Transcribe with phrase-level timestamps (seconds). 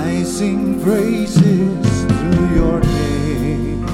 [0.00, 3.84] I sing praises to your name.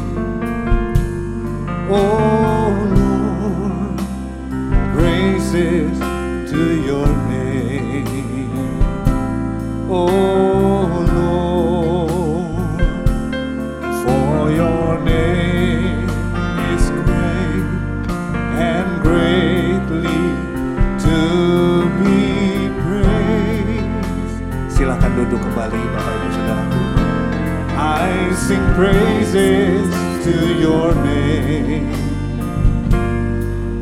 [1.91, 3.99] Oh Lord,
[4.97, 5.99] praises
[6.51, 8.07] to your name.
[9.91, 10.54] Oh.
[27.77, 29.89] I sing praises
[30.25, 31.91] to your name.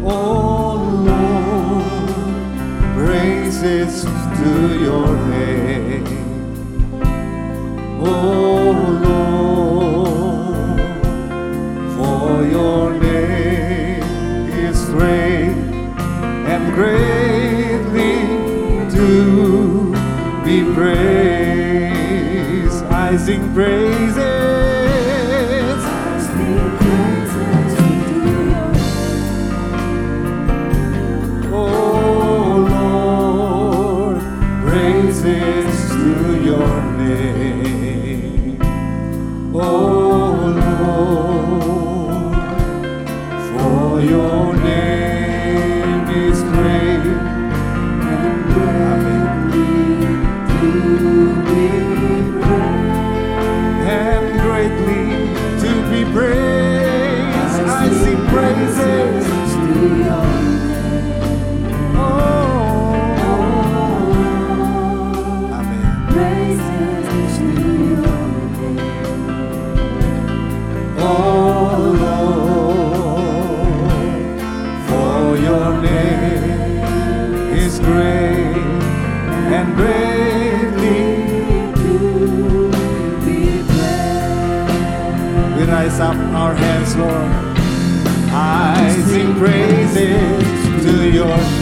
[0.05, 0.75] Oh
[1.09, 2.15] Lord,
[2.95, 4.51] praises to
[4.81, 6.07] your name.
[8.01, 8.71] Oh
[9.89, 10.81] Lord,
[11.97, 14.05] for your name
[14.67, 15.57] is great
[16.47, 18.15] and greatly
[18.95, 19.07] to
[20.45, 21.22] be praised
[23.13, 24.72] rising praises.
[86.97, 87.13] Lord.
[88.35, 91.62] I sing praises to your name.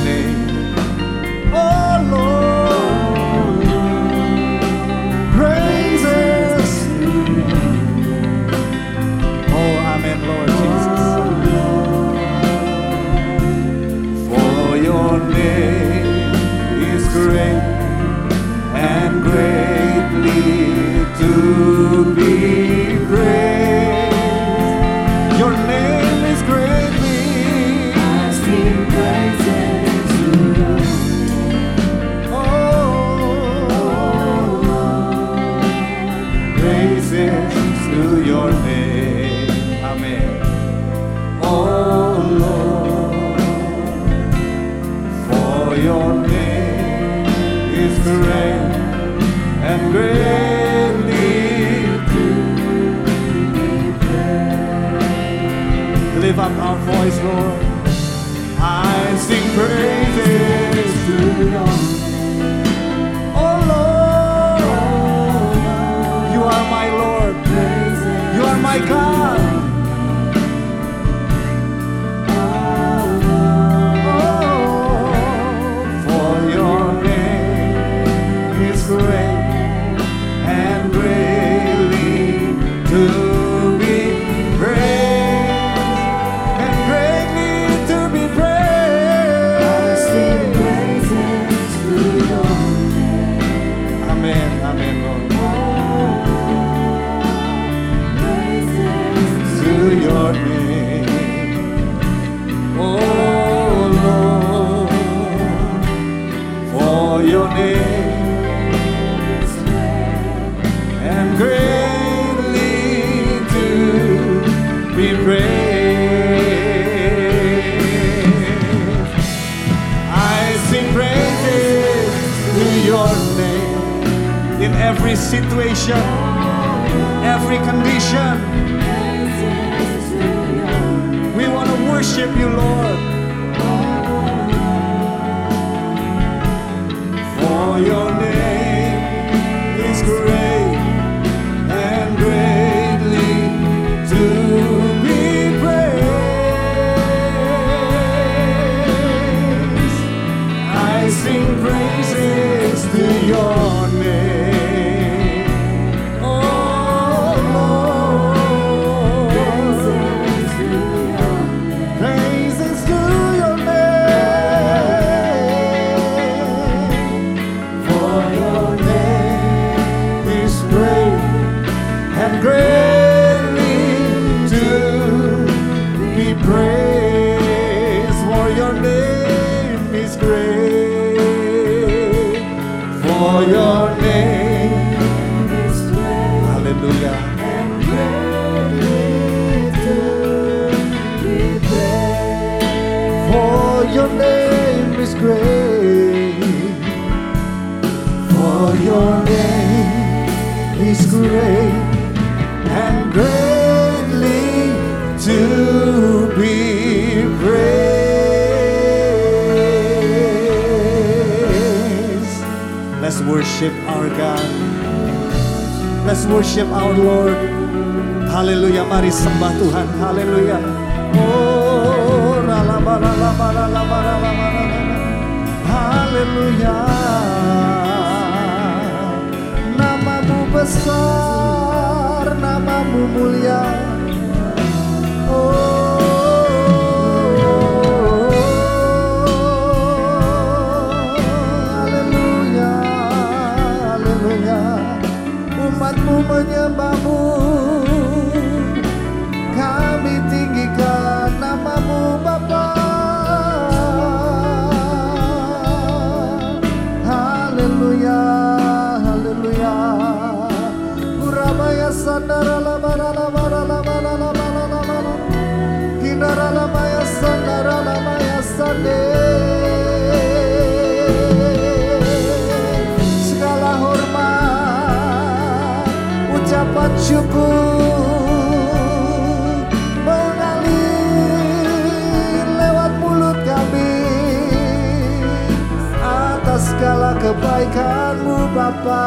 [287.61, 289.05] Kebaikanmu Bapa.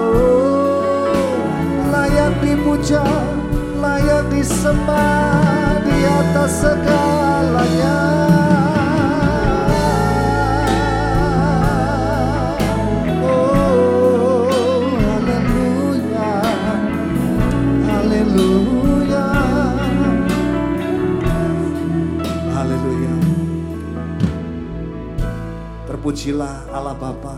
[0.00, 1.36] Oh,
[1.92, 3.04] Layak dipuja,
[3.76, 7.96] layak disembah di atas segalanya
[26.04, 27.32] Terpujilah Allah Bapa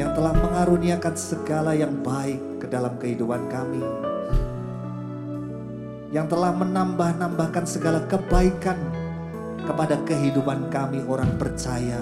[0.00, 3.84] yang telah mengaruniakan segala yang baik ke dalam kehidupan kami.
[6.16, 8.80] Yang telah menambah-nambahkan segala kebaikan
[9.68, 12.00] kepada kehidupan kami orang percaya.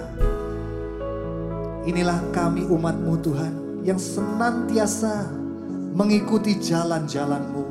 [1.82, 5.34] Inilah kami umatmu Tuhan yang senantiasa
[5.98, 7.64] mengikuti jalan-jalanmu.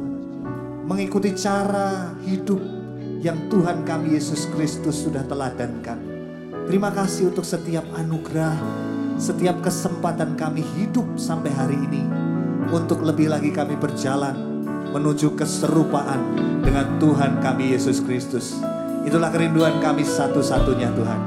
[0.84, 2.60] Mengikuti cara hidup
[3.24, 6.17] yang Tuhan kami Yesus Kristus sudah teladankan.
[6.68, 8.60] Terima kasih untuk setiap anugerah,
[9.16, 12.04] setiap kesempatan kami hidup sampai hari ini.
[12.68, 14.36] Untuk lebih lagi kami berjalan
[14.92, 16.20] menuju keserupaan
[16.60, 18.60] dengan Tuhan kami Yesus Kristus.
[19.08, 21.22] Itulah kerinduan kami satu-satunya Tuhan.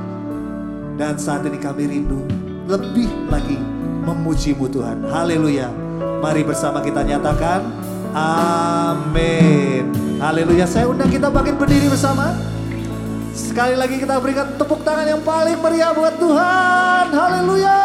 [1.00, 2.20] Dan saat ini kami rindu
[2.68, 3.56] lebih lagi
[4.04, 5.08] memujimu Tuhan.
[5.08, 5.72] Haleluya.
[6.20, 7.64] Mari bersama kita nyatakan
[8.12, 9.88] amin.
[10.20, 10.68] Haleluya.
[10.68, 12.59] Saya undang kita bangkit berdiri bersama.
[13.40, 17.06] Sekali lagi kita berikan tepuk tangan yang paling meriah buat Tuhan.
[17.08, 17.80] Haleluya.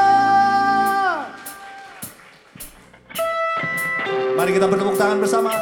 [4.35, 5.56] Mari kita bertepuk tangan bersama.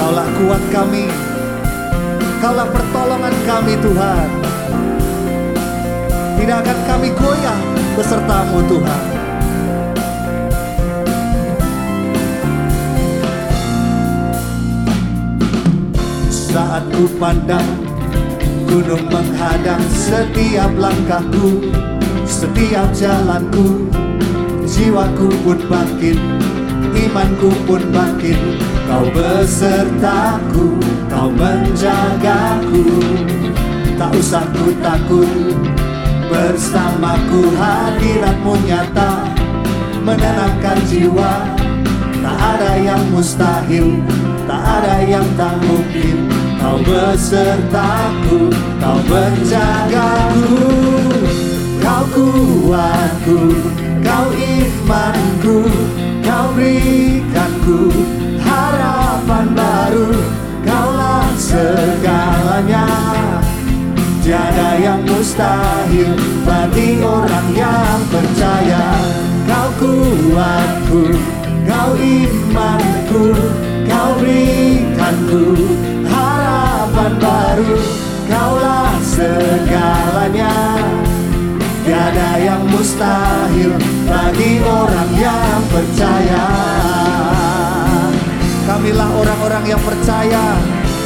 [0.00, 1.06] Kaulah kuat kami,
[2.40, 4.28] Kaulah pertolongan kami Tuhan.
[6.40, 7.58] Tidak akan kami goyah
[8.00, 9.19] besertamu Tuhan.
[17.00, 17.80] Ku pandang
[18.68, 21.72] gunung menghadang setiap langkahku,
[22.28, 23.88] setiap jalanku,
[24.68, 26.20] jiwaku pun bangkit,
[26.92, 28.36] imanku pun bangkit.
[28.84, 30.76] Kau besertaku,
[31.08, 32.84] kau menjagaku,
[33.96, 35.56] tak usah ku takut.
[36.28, 39.24] Bersamaku hadiratmu nyata,
[40.04, 41.48] menenangkan jiwa.
[42.20, 44.04] Tak ada yang mustahil,
[44.44, 46.39] tak ada yang tak mungkin.
[46.70, 48.46] Kau besertaku,
[48.78, 50.70] kau menjagaku.
[51.82, 53.38] Kau kuatku,
[54.06, 55.66] kau imanku,
[56.22, 57.90] kau berikanku
[58.46, 60.14] harapan baru.
[60.62, 62.86] Kaulah segalanya,
[64.22, 66.14] tiada yang mustahil
[66.46, 68.94] bagi orang yang percaya.
[69.42, 71.18] Kau kuatku,
[71.66, 73.34] kau imanku,
[73.90, 75.66] kau berikanku
[77.00, 77.76] harapan baru.
[78.28, 80.54] Kaulah segalanya.
[81.80, 83.72] Tiada yang mustahil
[84.04, 86.46] bagi orang yang percaya.
[88.68, 90.44] Kamilah orang-orang yang percaya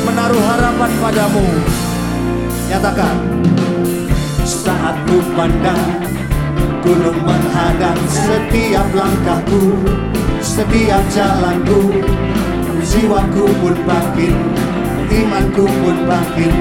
[0.05, 1.47] menaruh harapan padamu.
[2.65, 3.17] Nyatakan
[4.45, 6.01] Saat ku pandang
[6.81, 9.77] gunung menghadang setiap langkahku
[10.41, 11.93] Setiap jalanku
[12.89, 14.37] Jiwaku pun bangkit
[15.11, 16.55] Imanku pun bangkit.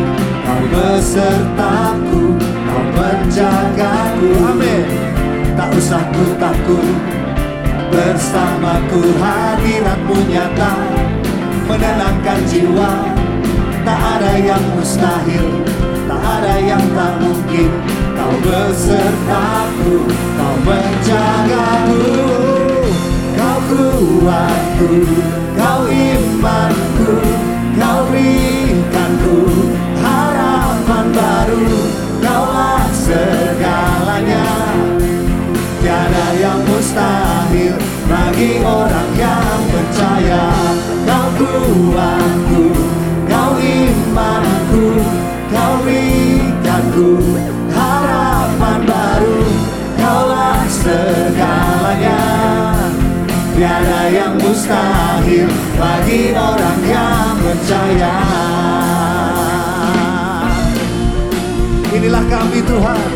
[0.44, 4.30] Kau besertaku Kau menjagaku.
[4.44, 4.84] Amin.
[5.56, 6.88] Tak usah ku takut.
[7.94, 10.74] Bersamaku hadiratmu nyata.
[11.70, 12.92] Menenangkan jiwa.
[13.84, 15.64] Tak ada yang mustahil.
[16.10, 17.70] Tak ada yang tak mungkin.
[18.14, 22.02] Kau besertaku Kau menjagaku.
[23.34, 24.92] Kau kuatku
[25.58, 29.38] Kau imanku Kau berikanku
[29.98, 31.66] Harapan baru.
[32.22, 34.46] Kaulah segalanya.
[35.82, 37.76] Tiada yang mustahil
[38.06, 40.46] Bagi orang yang percaya.
[41.04, 42.66] Kau kuatku
[43.28, 44.88] Kau imanku
[45.50, 47.10] Kau berikanku
[47.74, 49.42] Harapan baru.
[49.98, 52.33] Kaulah segalanya
[53.54, 55.46] Tiada yang mustahil
[55.78, 58.16] Bagi orang yang percaya.
[61.94, 63.10] Inilah kami Tuhan.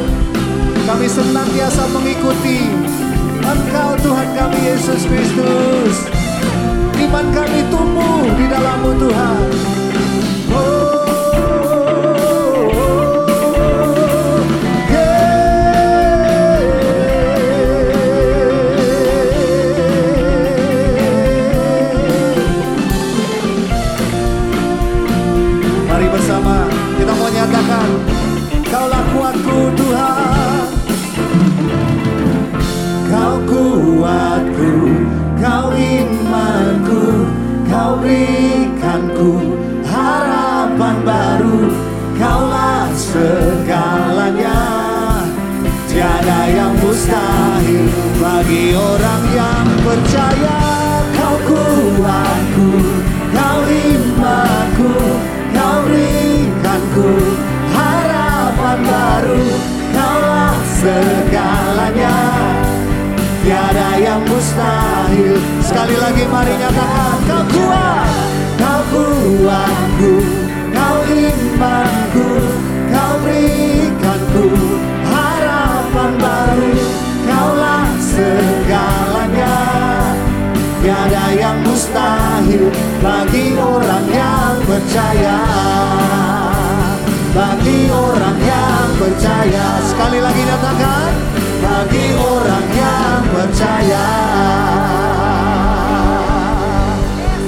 [0.86, 2.70] Kami senantiasa mengikuti
[3.42, 6.06] Engkau Tuhan kami Yesus Kristus.
[7.02, 9.87] Iman kami tumbuh di dalammu Tuhan
[38.08, 39.32] berikanku
[39.84, 41.60] Harapan baru.
[42.16, 44.60] Kaulah segalanya.
[45.92, 47.90] Tiada yang mustahil
[48.22, 50.60] Bagi orang yang percaya.
[51.18, 52.70] Kau kuatku
[53.34, 54.94] Kau imanku
[55.52, 57.12] Kau berikanku
[57.76, 59.44] Harapan baru.
[59.92, 61.27] Kaulah segalanya
[63.98, 65.38] yang mustahil.
[65.66, 68.12] Sekali lagi mari nyatakan Kau kuat
[68.62, 70.14] Kau kuatku
[70.74, 72.30] Kau imanku
[72.94, 74.48] Kau berikanku
[75.10, 76.76] Harapan baru.
[77.28, 79.58] Kaulah segalanya.
[80.78, 82.70] Tiada yang mustahil
[83.02, 85.40] Bagi orang yang percaya.
[87.34, 89.66] Bagi orang yang percaya.
[89.86, 91.27] Sekali lagi nyatakan
[91.78, 94.10] Bagi orang yang percaya.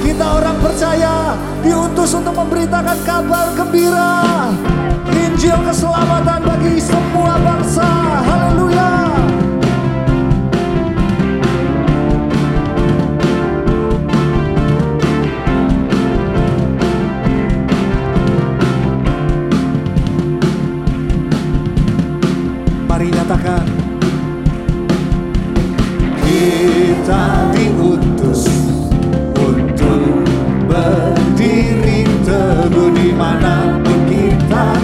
[0.06, 1.34] Kita orang percaya
[1.66, 4.22] Diutus untuk memberitakan kabar gembira
[5.10, 7.90] Injil keselamatan bagi semua bangsa.
[8.22, 8.89] Haleluya
[27.10, 28.46] Kita diutus
[29.34, 30.30] Untuk
[30.70, 34.79] berdiri teguh mana kita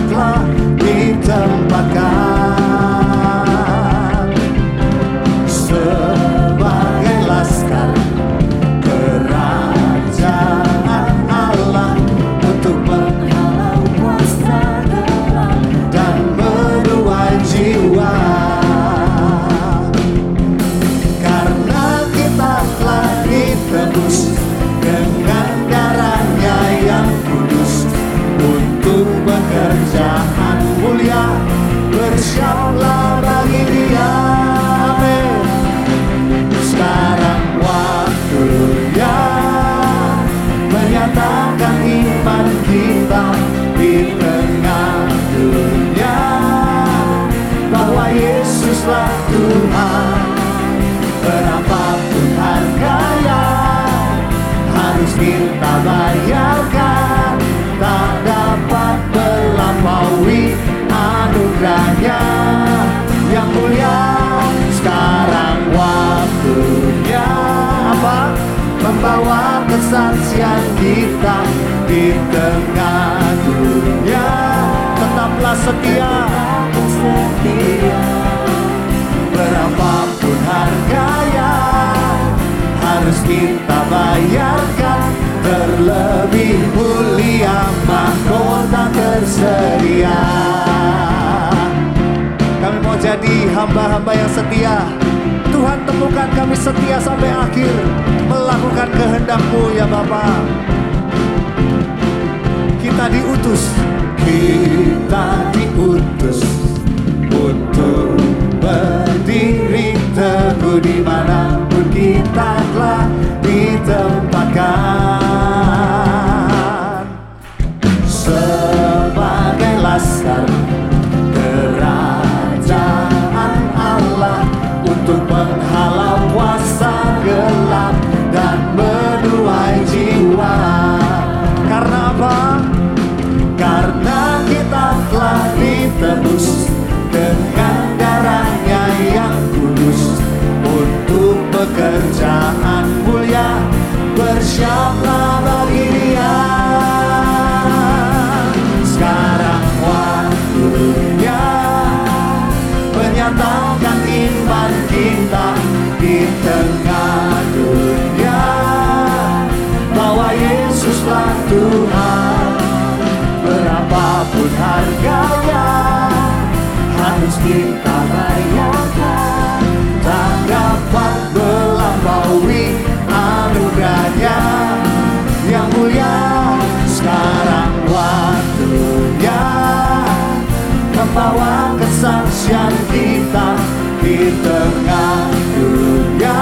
[184.66, 186.42] tengah dunia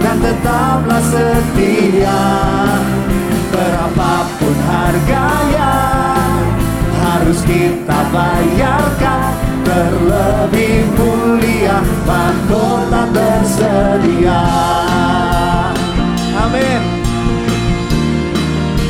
[0.00, 2.24] dan tetaplah setia.
[3.52, 5.74] Berapapun harganya
[6.96, 9.32] harus kita bayarkan.
[9.62, 14.42] Terlebih mulia mahkota tersedia
[16.52, 16.82] amin.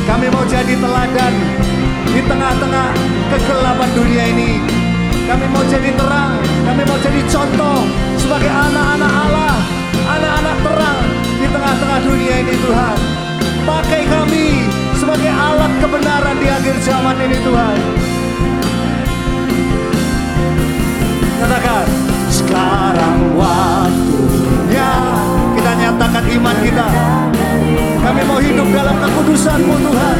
[0.03, 1.33] Kami mau jadi teladan
[2.11, 2.87] di tengah-tengah
[3.31, 4.51] kegelapan dunia ini.
[5.23, 7.79] Kami mau jadi terang, kami mau jadi contoh
[8.15, 9.55] sebagai anak-anak Allah,
[10.07, 10.99] anak-anak terang
[11.37, 12.97] di tengah-tengah dunia ini Tuhan.
[13.63, 14.45] Pakai kami
[14.95, 17.77] sebagai alat kebenaran di akhir zaman ini Tuhan.
[21.43, 21.87] Katakan,
[22.31, 24.91] sekarang waktunya
[25.59, 26.87] kita nyatakan iman kita.
[28.03, 30.19] Kami mau hidup dalam kekudusan-Mu Tuhan.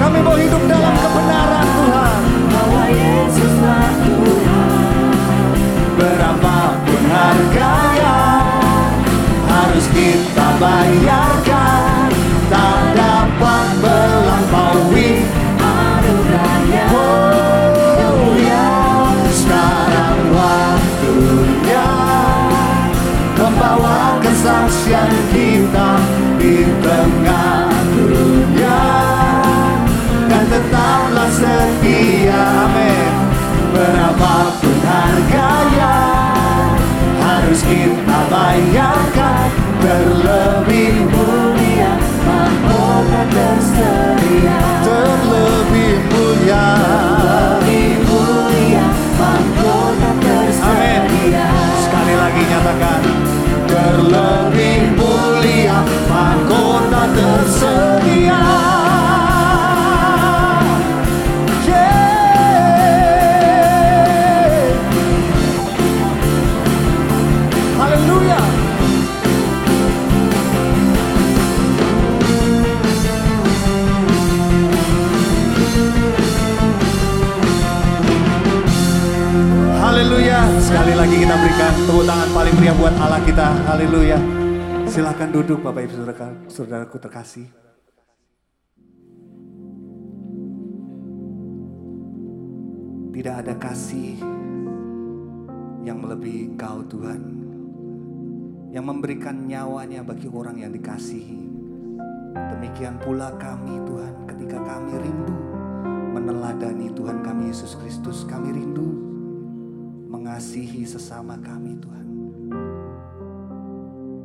[0.00, 2.18] Kami mau hidup dalam kebenaran Tuhan.
[2.50, 4.79] bahwa Yesuslah Tuhan
[5.98, 8.18] Berapapun harganya
[9.50, 12.08] harus kita bayarkan.
[12.50, 15.22] Tak dapat melampaui
[15.62, 18.70] anugerahnya Oh ya,
[19.30, 21.90] sekarang waktunya
[23.38, 25.90] membawa kesaksian kita
[26.42, 28.82] di tengah dunia
[30.26, 33.14] dan tetaplah setia, amin.
[33.70, 34.29] Berapapun
[37.50, 39.50] harus kita bayarkan
[39.82, 46.66] terlebih mulia mahkota tersedia terlebih mulia.
[47.26, 48.86] lebih mulia
[49.18, 50.22] mahkota Amin.
[50.22, 51.46] tersedia
[51.82, 53.02] Sekali lagi nyatakan
[53.66, 58.79] Terlebih mulia mahkota tersedia
[81.10, 83.46] Lagi kita berikan tepuk tangan paling meriah buat Allah kita.
[83.66, 84.14] Haleluya.
[84.86, 87.50] Silakan duduk Bapak Ibu Saudara, saudaraku terkasih.
[93.10, 94.22] Tidak ada kasih
[95.82, 97.22] yang melebihi Engkau Tuhan.
[98.70, 101.42] Yang memberikan nyawanya bagi orang yang dikasihi.
[102.54, 105.34] Demikian pula kami Tuhan ketika kami rindu
[106.14, 108.22] meneladani Tuhan kami Yesus Kristus.
[108.30, 108.99] Kami rindu
[110.20, 112.06] mengasihi sesama kami Tuhan.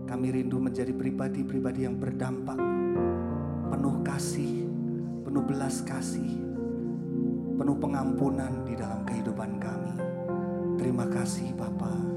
[0.04, 2.60] Kami rindu menjadi pribadi-pribadi yang berdampak,
[3.72, 4.68] penuh kasih,
[5.24, 6.36] penuh belas kasih,
[7.56, 9.96] penuh pengampunan di dalam kehidupan kami.
[10.76, 12.15] Terima kasih Bapak.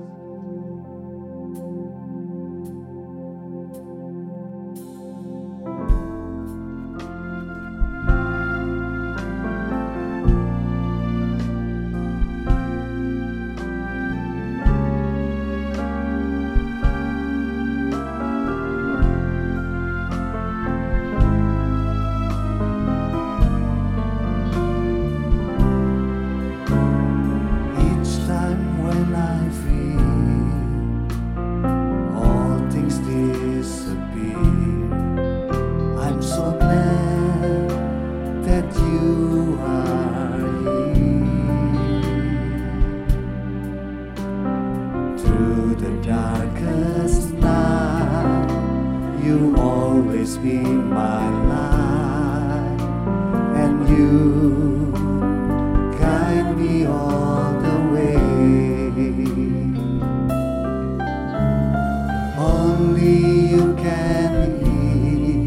[50.29, 52.81] always be my life,
[53.57, 54.93] and you
[55.99, 58.17] guide me all the way.
[62.37, 63.17] Only
[63.53, 64.33] you can
[64.65, 65.45] heal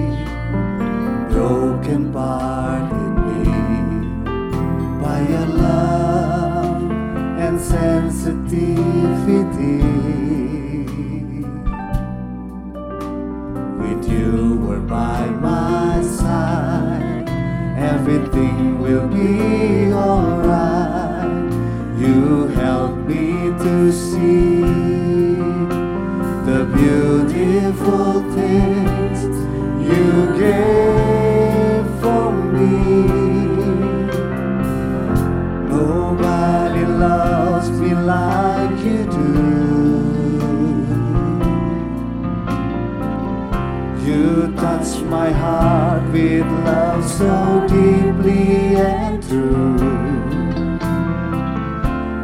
[1.29, 3.43] broken part in me
[5.01, 6.91] by your love
[7.39, 9.90] and sensitivity.
[18.91, 21.51] Will be alright.
[21.97, 24.61] You help me to see
[26.49, 29.19] the beautiful things
[29.89, 30.07] you
[30.43, 32.81] gave for me.
[35.69, 39.31] Nobody loves me like you do.
[44.05, 49.75] You touch my heart with love so deeply and true.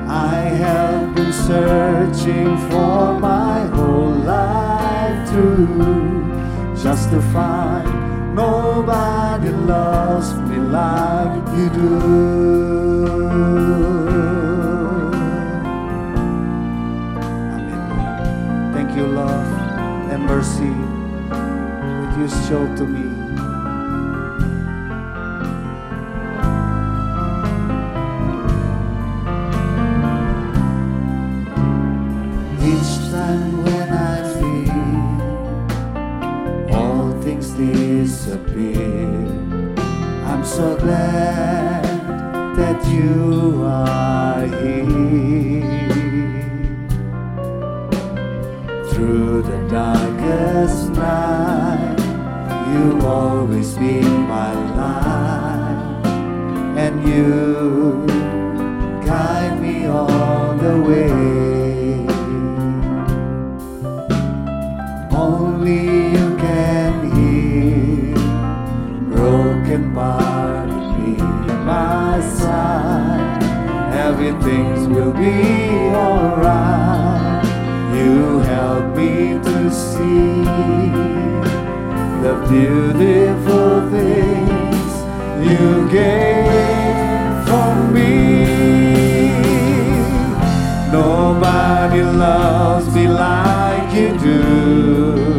[0.08, 7.88] I have been searching for my whole life through just to find
[8.36, 11.92] nobody loves me like you do.
[18.74, 19.50] Thank you, love
[20.12, 20.74] and mercy
[21.30, 23.07] that you show to me.
[40.58, 41.84] So glad
[42.58, 45.62] that you are here.
[48.90, 52.00] Through the darkest night,
[52.72, 56.08] you've always be my light,
[56.76, 58.04] and you
[59.06, 61.27] guide me all the way.
[70.38, 71.12] Body be
[71.72, 73.44] my side.
[74.08, 75.38] Everything will be
[76.06, 77.46] alright.
[77.98, 79.16] You help me
[79.48, 80.44] to see
[82.26, 84.92] the beautiful things
[85.48, 85.68] you
[86.00, 88.12] gave for me.
[91.00, 95.37] Nobody loves me like you do.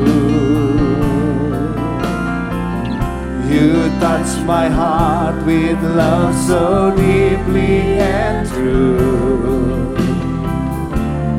[3.99, 9.97] You touch my heart with love so deeply and true.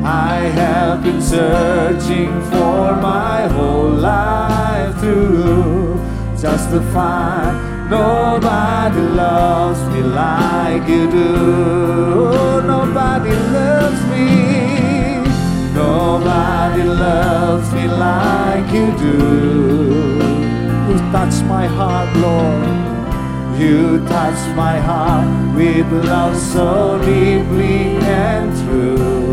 [0.04, 6.04] I have been searching for my whole life through
[6.38, 12.60] just to find nobody loves me like you do.
[12.66, 15.24] Nobody loves me.
[15.72, 20.19] Nobody loves me like you do.
[20.90, 23.60] You touch my heart, Lord.
[23.60, 29.30] You touch my heart with love so deeply and true.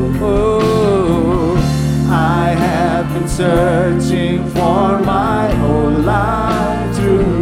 [2.09, 7.41] I have been searching for my whole life through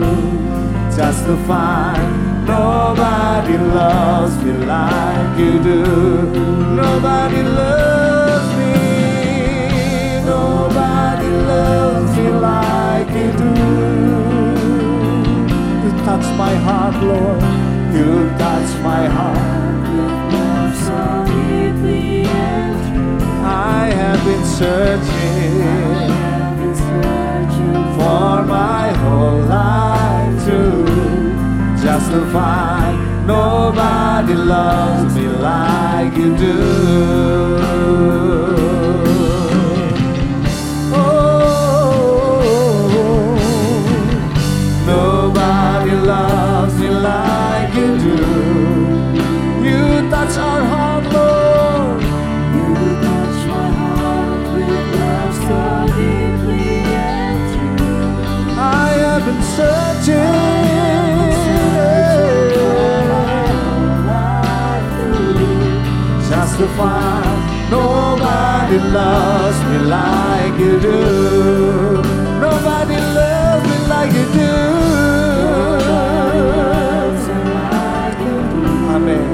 [0.95, 5.83] just to find nobody loves me like you do.
[6.83, 8.75] Nobody loves me.
[10.23, 11.94] Nobody loves
[16.15, 17.41] Touch my heart, Lord.
[17.93, 19.83] You touch my heart.
[20.85, 20.95] So
[23.43, 30.85] I have been searching I've been searching for my whole life too,
[31.83, 37.95] just to find nobody loves me like you do.
[66.57, 72.01] To find nobody loves me like you do.
[72.39, 74.53] Nobody loves me like you do.
[78.95, 79.27] Amen.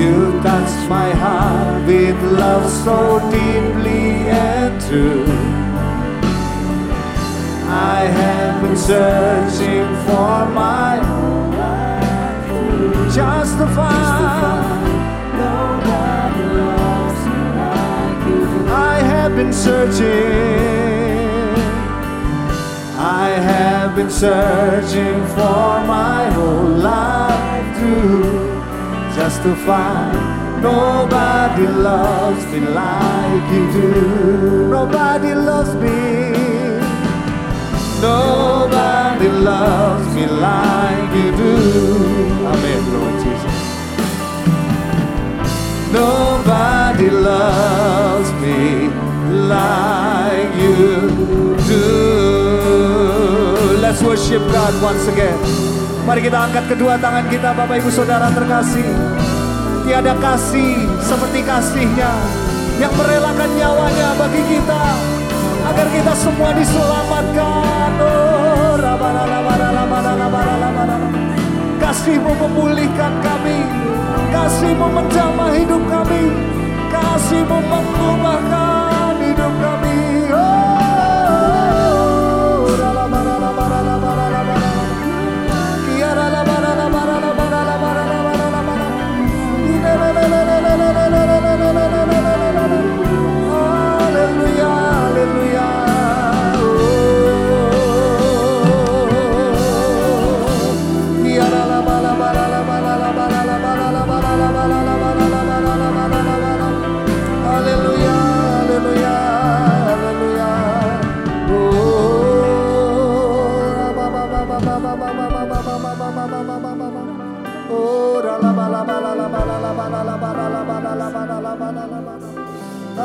[0.00, 5.26] You touch my heart with love so deeply and true.
[7.68, 11.11] I have been searching for my
[13.14, 14.82] justified.
[15.36, 18.72] Nobody loves you like you.
[18.72, 21.12] I have been searching.
[22.98, 28.62] I have been searching for my whole life through.
[29.14, 30.62] Justified.
[30.62, 34.68] Nobody loves me like you do.
[34.70, 36.51] Nobody loves me.
[38.02, 41.54] Nobody loves me like you do.
[42.50, 43.54] Amen, Lord Jesus.
[45.94, 48.90] Nobody loves me
[49.46, 50.74] like you
[51.62, 51.86] do.
[53.78, 55.38] Let's worship God once again.
[56.02, 58.82] Mari kita angkat kedua tangan kita Bapak Ibu Saudara terkasih.
[59.86, 62.10] Tiada kasih seperti kasihnya
[62.82, 64.82] yang merelakan nyawanya bagi kita
[65.66, 67.92] agar kita semua diselamatkan.
[71.82, 73.58] Kasihmu memulihkan kami,
[74.32, 76.24] kasihmu menjamah hidup kami,
[76.88, 78.71] kasihmu mengubahkan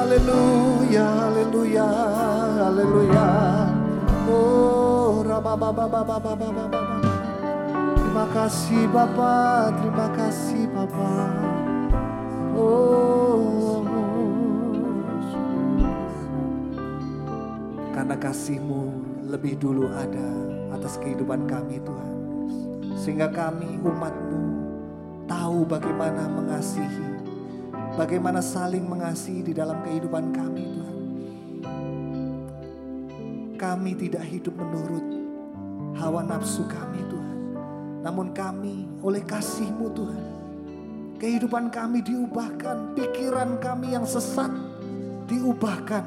[0.08, 1.88] Haleluya, haleluya,
[2.64, 3.28] haleluya.
[4.32, 5.20] Oh.
[8.00, 11.12] Terima kasih Bapa, terima kasih Bapa.
[12.56, 13.84] Oh,
[17.92, 18.84] karena kasihmu
[19.28, 20.32] lebih dulu ada
[20.72, 22.14] atas kehidupan kami Tuhan.
[22.96, 24.40] Sehingga kami umatmu
[25.28, 27.17] tahu bagaimana mengasihi.
[27.98, 30.98] Bagaimana saling mengasihi di dalam kehidupan kami Tuhan.
[33.58, 35.02] Kami tidak hidup menurut
[35.98, 37.38] hawa nafsu kami Tuhan.
[38.06, 40.24] Namun kami oleh kasihmu Tuhan.
[41.18, 44.54] Kehidupan kami diubahkan, pikiran kami yang sesat
[45.26, 46.06] diubahkan.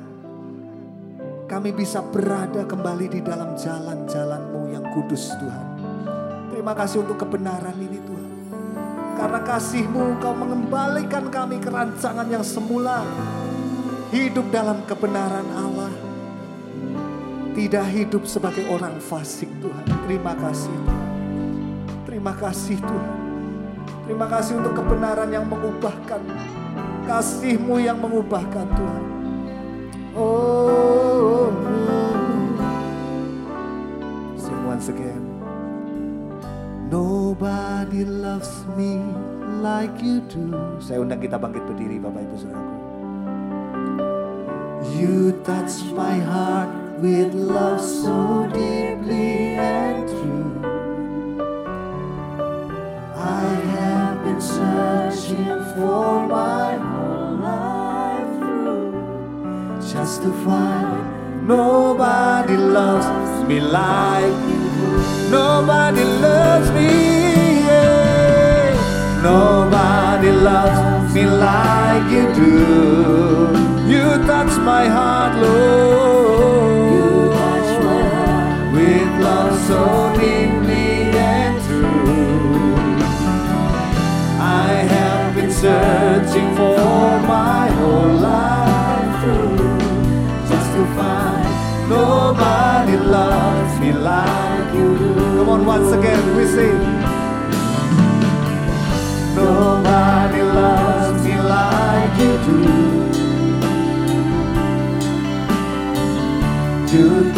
[1.50, 5.66] Kami bisa berada kembali di dalam jalan-jalanmu yang kudus Tuhan.
[6.54, 8.09] Terima kasih untuk kebenaran ini Tuhan.
[9.20, 13.04] Karena kasihmu kau mengembalikan kami ke rancangan yang semula.
[14.08, 15.92] Hidup dalam kebenaran Allah.
[17.52, 19.84] Tidak hidup sebagai orang fasik Tuhan.
[20.08, 21.08] Terima kasih Tuhan.
[22.08, 23.16] Terima kasih Tuhan.
[24.08, 26.24] Terima kasih untuk kebenaran yang mengubahkan.
[27.04, 29.04] Kasihmu yang mengubahkan Tuhan.
[30.16, 31.52] Oh,
[34.40, 35.29] sing once again.
[36.90, 38.98] Nobody loves me
[39.62, 40.50] like you do.
[40.82, 42.76] Saya undang kita bangkit berdiri Bapak Ibu Saudaraku.
[44.98, 46.66] You touch my heart
[46.98, 50.50] with love so deeply and true.
[53.14, 53.46] I
[53.78, 58.90] have been searching for my whole life through
[59.78, 61.06] just to find
[61.46, 63.06] nobody loves
[63.46, 64.69] me like you.
[65.30, 66.90] Nobody loves me.
[67.68, 69.22] yeah.
[69.22, 72.54] Nobody loves me like you do.
[73.92, 76.60] You touch my heart, Lord.
[78.74, 80.09] With love so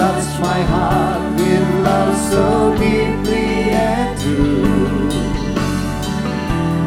[0.02, 5.08] You touch my heart with love so deeply and true.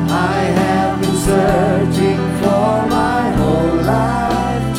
[0.10, 4.78] I have been searching for my whole life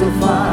[0.00, 0.43] to find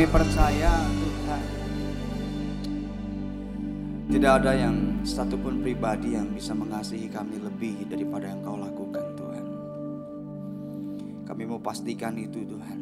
[0.00, 1.44] Kami percaya Tuhan
[4.08, 9.44] Tidak ada yang satupun pribadi yang bisa mengasihi kami lebih daripada yang kau lakukan Tuhan
[11.28, 12.80] Kami mau pastikan itu Tuhan.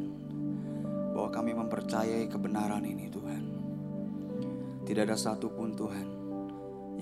[1.10, 3.42] Bahwa kami mempercayai kebenaran ini Tuhan.
[4.86, 6.06] Tidak ada satupun Tuhan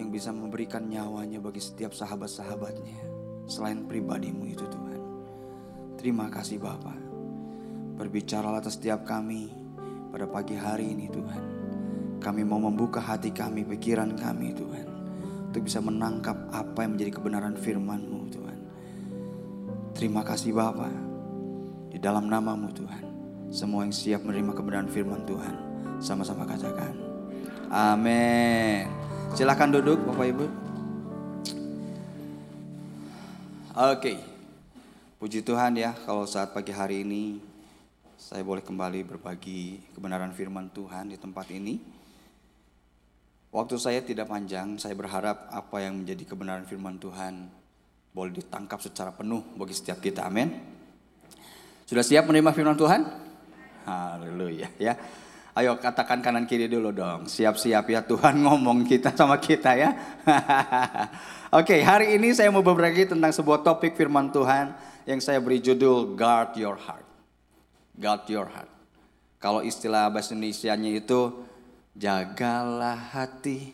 [0.00, 3.05] yang bisa memberikan nyawanya bagi setiap sahabat-sahabatnya.
[3.52, 5.00] Selain pribadimu itu Tuhan.
[6.00, 7.05] Terima kasih Bapak.
[8.00, 9.65] Berbicaralah atas setiap kami
[10.16, 11.42] pada pagi hari ini Tuhan.
[12.24, 14.88] Kami mau membuka hati kami, pikiran kami Tuhan.
[15.52, 18.59] Untuk bisa menangkap apa yang menjadi kebenaran firman-Mu Tuhan.
[19.92, 20.88] Terima kasih Bapa.
[21.92, 23.05] Di dalam namamu Tuhan.
[23.52, 25.52] Semua yang siap menerima kebenaran firman Tuhan.
[26.00, 26.96] Sama-sama katakan.
[27.68, 28.88] Amin.
[29.37, 30.46] Silahkan duduk Bapak Ibu.
[33.92, 34.16] Oke.
[35.20, 37.45] Puji Tuhan ya kalau saat pagi hari ini
[38.26, 41.78] saya boleh kembali berbagi kebenaran firman Tuhan di tempat ini.
[43.54, 47.46] Waktu saya tidak panjang, saya berharap apa yang menjadi kebenaran firman Tuhan
[48.10, 50.26] boleh ditangkap secara penuh bagi setiap kita.
[50.26, 50.58] Amin.
[51.86, 53.06] Sudah siap menerima firman Tuhan?
[53.86, 54.98] Haleluya ya.
[55.54, 57.30] Ayo katakan kanan kiri dulu dong.
[57.30, 59.94] Siap-siap ya Tuhan ngomong kita sama kita ya.
[61.62, 64.74] Oke, hari ini saya mau berbagi tentang sebuah topik firman Tuhan
[65.06, 67.05] yang saya beri judul Guard Your Heart.
[67.96, 68.72] Guard Your Heart.
[69.40, 71.44] Kalau istilah bahasa Indonesia-nya itu
[71.96, 73.72] jagalah hati.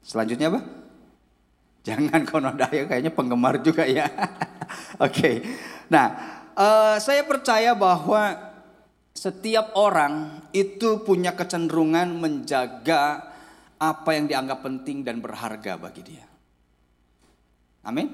[0.00, 0.60] Selanjutnya apa?
[1.88, 4.08] Jangan konodaya kayaknya penggemar juga ya.
[5.06, 5.44] Oke.
[5.92, 6.06] Nah,
[6.56, 8.52] eh, saya percaya bahwa
[9.12, 13.28] setiap orang itu punya kecenderungan menjaga
[13.76, 16.26] apa yang dianggap penting dan berharga bagi dia.
[17.82, 18.08] Amin.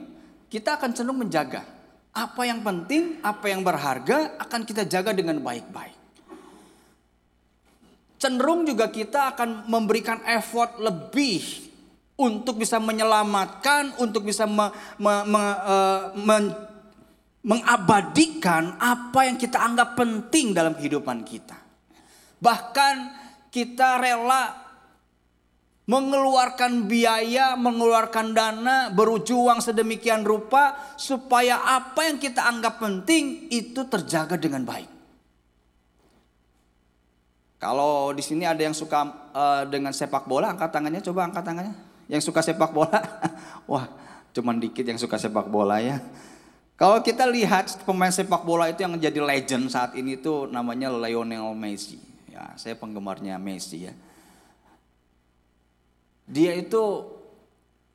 [0.49, 1.78] Kita akan cenderung menjaga
[2.13, 5.97] apa yang penting, apa yang berharga akan kita jaga dengan baik-baik.
[8.19, 11.71] Cenderung juga kita akan memberikan effort lebih
[12.19, 16.51] untuk bisa menyelamatkan, untuk bisa me, me, me, uh, men,
[17.47, 21.55] mengabadikan apa yang kita anggap penting dalam kehidupan kita.
[22.43, 22.95] Bahkan
[23.55, 24.68] kita rela
[25.89, 34.37] mengeluarkan biaya, mengeluarkan dana, berjuang sedemikian rupa supaya apa yang kita anggap penting itu terjaga
[34.37, 35.01] dengan baik.
[37.59, 41.75] Kalau di sini ada yang suka uh, dengan sepak bola, angkat tangannya, coba angkat tangannya.
[42.07, 43.01] Yang suka sepak bola,
[43.71, 43.89] wah,
[44.37, 45.99] cuman dikit yang suka sepak bola ya.
[46.79, 51.51] Kalau kita lihat pemain sepak bola itu yang menjadi legend saat ini itu namanya Lionel
[51.59, 51.99] Messi.
[52.31, 53.97] Ya, saya penggemarnya Messi ya.
[56.29, 57.17] Dia itu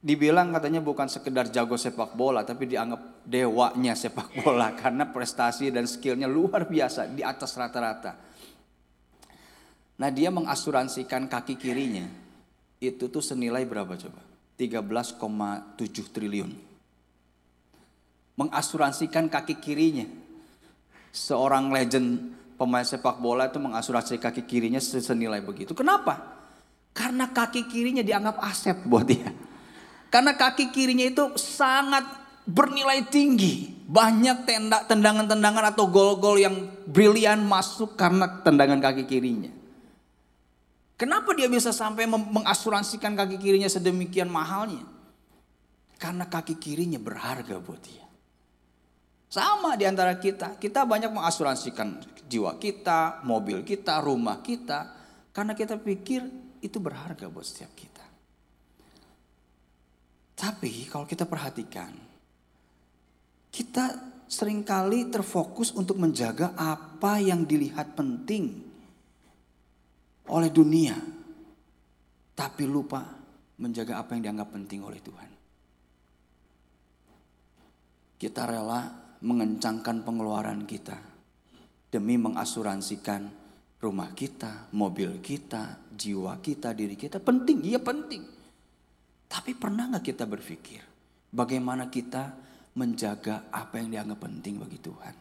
[0.02, 5.86] dibilang katanya bukan sekedar jago sepak bola, tapi dianggap dewanya sepak bola karena prestasi dan
[5.86, 8.18] skillnya luar biasa di atas rata-rata.
[10.02, 12.10] Nah dia mengasuransikan kaki kirinya
[12.82, 14.20] itu tuh senilai berapa coba?
[14.58, 15.78] 13,7
[16.10, 16.74] triliun
[18.38, 20.08] mengasuransikan kaki kirinya.
[21.14, 25.78] Seorang legend pemain sepak bola itu mengasuransi kaki kirinya senilai begitu.
[25.78, 26.33] Kenapa?
[26.94, 29.34] Karena kaki kirinya dianggap aset buat dia.
[30.14, 32.06] Karena kaki kirinya itu sangat
[32.46, 33.74] bernilai tinggi.
[33.84, 34.46] Banyak
[34.86, 39.50] tendangan-tendangan atau gol-gol yang brilian masuk karena tendangan kaki kirinya.
[40.94, 44.86] Kenapa dia bisa sampai mengasuransikan kaki kirinya sedemikian mahalnya?
[45.98, 48.06] Karena kaki kirinya berharga buat dia.
[49.34, 50.62] Sama di antara kita.
[50.62, 51.98] Kita banyak mengasuransikan
[52.30, 54.94] jiwa kita, mobil kita, rumah kita.
[55.34, 56.22] Karena kita pikir
[56.64, 58.06] itu berharga buat setiap kita.
[60.34, 61.92] Tapi kalau kita perhatikan,
[63.52, 63.86] kita
[64.26, 68.64] sering kali terfokus untuk menjaga apa yang dilihat penting
[70.32, 70.98] oleh dunia.
[72.34, 73.06] Tapi lupa
[73.62, 75.30] menjaga apa yang dianggap penting oleh Tuhan.
[78.18, 78.82] Kita rela
[79.22, 80.98] mengencangkan pengeluaran kita
[81.94, 83.43] demi mengasuransikan
[83.84, 87.20] rumah kita, mobil kita, jiwa kita, diri kita.
[87.20, 88.24] Penting, iya penting.
[89.28, 90.82] Tapi pernah nggak kita berpikir
[91.34, 92.32] bagaimana kita
[92.80, 95.16] menjaga apa yang dianggap penting bagi Tuhan?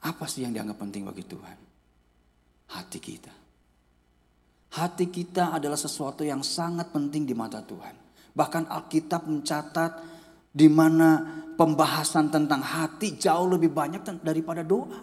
[0.00, 1.58] Apa sih yang dianggap penting bagi Tuhan?
[2.74, 3.32] Hati kita.
[4.70, 7.94] Hati kita adalah sesuatu yang sangat penting di mata Tuhan.
[8.30, 9.92] Bahkan Alkitab mencatat
[10.50, 14.96] di mana pembahasan tentang hati jauh lebih banyak daripada doa.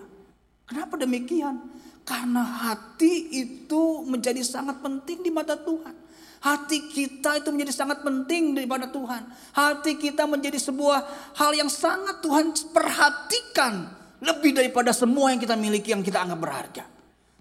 [0.66, 1.62] Kenapa demikian?
[2.02, 5.94] Karena hati itu menjadi sangat penting di mata Tuhan.
[6.42, 9.30] Hati kita itu menjadi sangat penting daripada Tuhan.
[9.54, 11.00] Hati kita menjadi sebuah
[11.38, 13.74] hal yang sangat Tuhan perhatikan.
[14.18, 16.84] Lebih daripada semua yang kita miliki yang kita anggap berharga.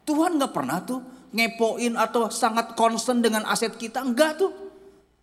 [0.05, 1.01] Tuhan gak pernah tuh
[1.33, 4.05] ngepoin atau sangat concern dengan aset kita.
[4.05, 4.53] Enggak tuh.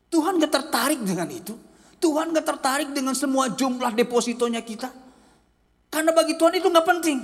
[0.09, 1.53] Tuhan gak tertarik dengan itu.
[2.03, 4.91] Tuhan gak tertarik dengan semua jumlah depositonya kita.
[5.87, 7.19] Karena bagi Tuhan itu gak penting.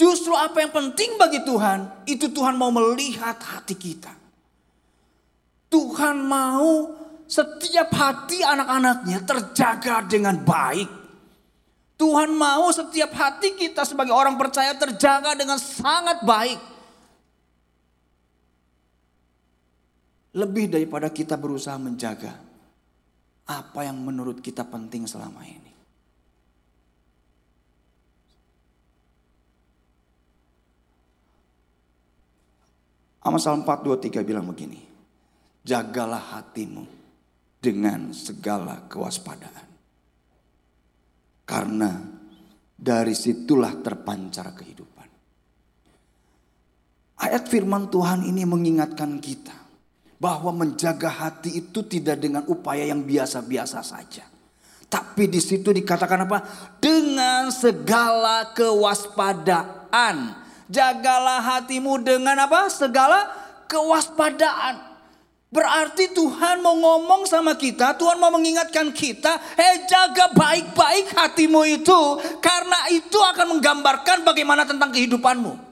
[0.00, 4.08] Justru apa yang penting bagi Tuhan, itu Tuhan mau melihat hati kita.
[5.68, 6.88] Tuhan mau
[7.28, 10.88] setiap hati anak-anaknya terjaga dengan baik.
[12.00, 16.60] Tuhan mau setiap hati kita sebagai orang percaya terjaga dengan sangat baik.
[20.32, 22.51] Lebih daripada kita berusaha menjaga
[23.48, 25.72] apa yang menurut kita penting selama ini.
[33.22, 34.82] Amsal 4, 2, 3 bilang begini.
[35.62, 36.82] Jagalah hatimu
[37.62, 39.70] dengan segala kewaspadaan.
[41.46, 42.02] Karena
[42.74, 45.08] dari situlah terpancar kehidupan.
[47.22, 49.61] Ayat firman Tuhan ini mengingatkan kita
[50.22, 54.22] bahwa menjaga hati itu tidak dengan upaya yang biasa-biasa saja.
[54.86, 56.46] Tapi di situ dikatakan apa?
[56.78, 60.38] Dengan segala kewaspadaan.
[60.70, 62.70] Jagalah hatimu dengan apa?
[62.70, 63.34] Segala
[63.66, 64.94] kewaspadaan.
[65.50, 72.00] Berarti Tuhan mau ngomong sama kita, Tuhan mau mengingatkan kita, eh jaga baik-baik hatimu itu.
[72.40, 75.71] Karena itu akan menggambarkan bagaimana tentang kehidupanmu.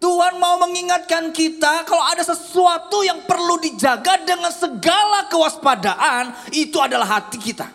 [0.00, 7.20] Tuhan mau mengingatkan kita kalau ada sesuatu yang perlu dijaga dengan segala kewaspadaan, itu adalah
[7.20, 7.68] hati kita.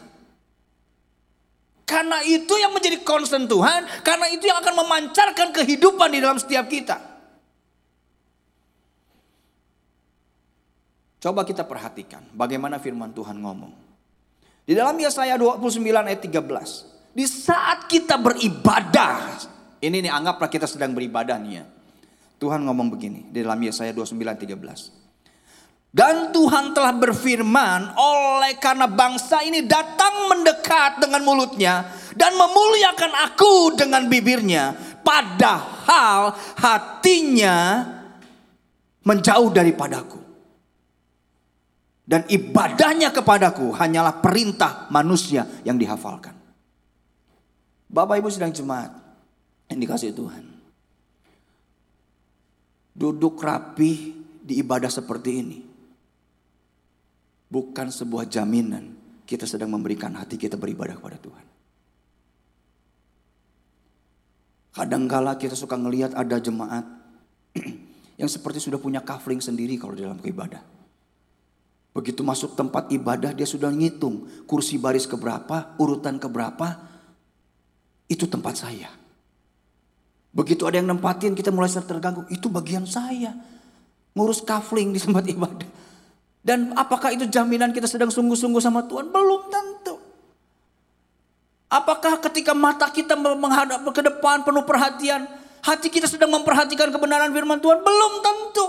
[1.86, 6.65] Karena itu yang menjadi concern Tuhan, karena itu yang akan memancarkan kehidupan di dalam setiap
[6.65, 6.97] kita.
[11.21, 13.73] Coba kita perhatikan bagaimana firman Tuhan ngomong.
[14.65, 17.13] Di dalam Yesaya 29 ayat 13.
[17.13, 19.38] Di saat kita beribadah.
[19.78, 21.74] Ini nih anggaplah kita sedang beribadah nih ya.
[22.45, 25.89] Tuhan ngomong begini di dalam Yesaya 29 13.
[25.89, 33.73] Dan Tuhan telah berfirman oleh karena bangsa ini datang mendekat dengan mulutnya dan memuliakan aku
[33.73, 34.77] dengan bibirnya.
[35.01, 37.81] Padahal hatinya
[39.01, 40.21] menjauh daripadaku.
[42.05, 46.37] Dan ibadahnya kepadaku hanyalah perintah manusia yang dihafalkan.
[47.89, 48.93] Bapak ibu sedang jemaat
[49.73, 50.55] yang dikasih Tuhan.
[52.95, 55.59] Duduk rapi di ibadah seperti ini.
[57.51, 58.95] Bukan sebuah jaminan
[59.27, 61.45] kita sedang memberikan hati kita beribadah kepada Tuhan.
[64.75, 66.83] Kadangkala kita suka ngelihat ada jemaat
[68.19, 70.59] yang seperti sudah punya kafling sendiri kalau dalam keibadah.
[71.95, 76.75] Begitu masuk tempat ibadah dia sudah ngitung kursi baris keberapa, urutan keberapa,
[78.11, 78.91] itu tempat saya.
[80.36, 83.31] Begitu ada yang nempatin kita mulai terganggu, itu bagian saya.
[84.11, 85.69] Ngurus kafling di tempat ibadah.
[86.43, 89.09] Dan apakah itu jaminan kita sedang sungguh-sungguh sama Tuhan?
[89.09, 89.95] Belum tentu.
[91.71, 95.25] Apakah ketika mata kita menghadap ke depan penuh perhatian,
[95.65, 97.81] hati kita sedang memperhatikan kebenaran firman Tuhan?
[97.81, 98.65] Belum tentu.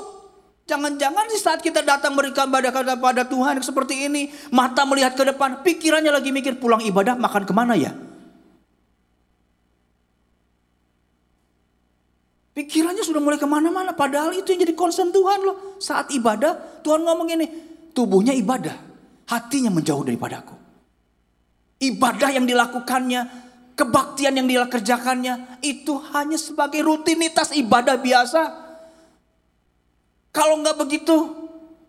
[0.67, 5.63] Jangan-jangan di saat kita datang berikan ibadah kepada Tuhan seperti ini, mata melihat ke depan,
[5.63, 7.95] pikirannya lagi mikir pulang ibadah makan ke mana ya?
[12.57, 15.77] Pikirannya sudah mulai ke mana-mana, padahal itu yang jadi concern Tuhan loh.
[15.77, 17.47] Saat ibadah, Tuhan ngomong ini,
[17.93, 18.73] tubuhnya ibadah,
[19.29, 20.57] hatinya menjauh daripadaku.
[21.85, 23.21] Ibadah yang dilakukannya,
[23.77, 28.67] kebaktian yang dia kerjakannya, itu hanya sebagai rutinitas ibadah biasa
[30.37, 31.17] kalau nggak begitu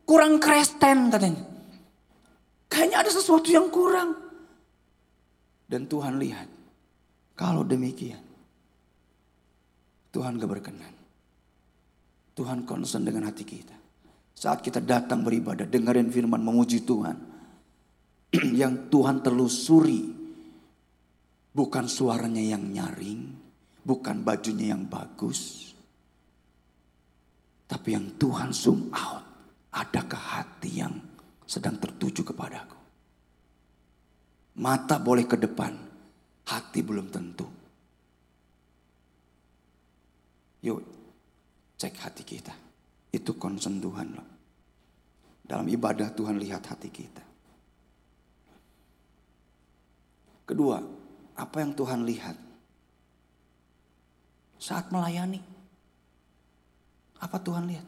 [0.07, 1.43] kurang Kristen katanya.
[2.71, 4.15] Kayaknya ada sesuatu yang kurang.
[5.67, 6.47] Dan Tuhan lihat.
[7.35, 8.23] Kalau demikian.
[10.17, 10.93] Tuhan gak berkenan.
[12.33, 13.77] Tuhan concern dengan hati kita.
[14.33, 17.17] Saat kita datang beribadah, dengerin firman, memuji Tuhan.
[18.61, 20.01] yang Tuhan telusuri.
[21.53, 23.21] Bukan suaranya yang nyaring.
[23.85, 25.67] Bukan bajunya yang bagus
[27.67, 29.27] tapi yang Tuhan zoom out.
[29.75, 30.95] Adakah hati yang
[31.43, 32.79] sedang tertuju kepadaku?
[34.57, 35.75] Mata boleh ke depan,
[36.49, 37.45] hati belum tentu.
[40.67, 40.83] Yuk,
[41.79, 42.51] cek hati kita.
[43.07, 44.27] Itu concern Tuhan loh.
[45.47, 47.23] Dalam ibadah Tuhan lihat hati kita.
[50.43, 50.83] Kedua,
[51.39, 52.35] apa yang Tuhan lihat?
[54.59, 55.39] Saat melayani.
[57.23, 57.87] Apa Tuhan lihat?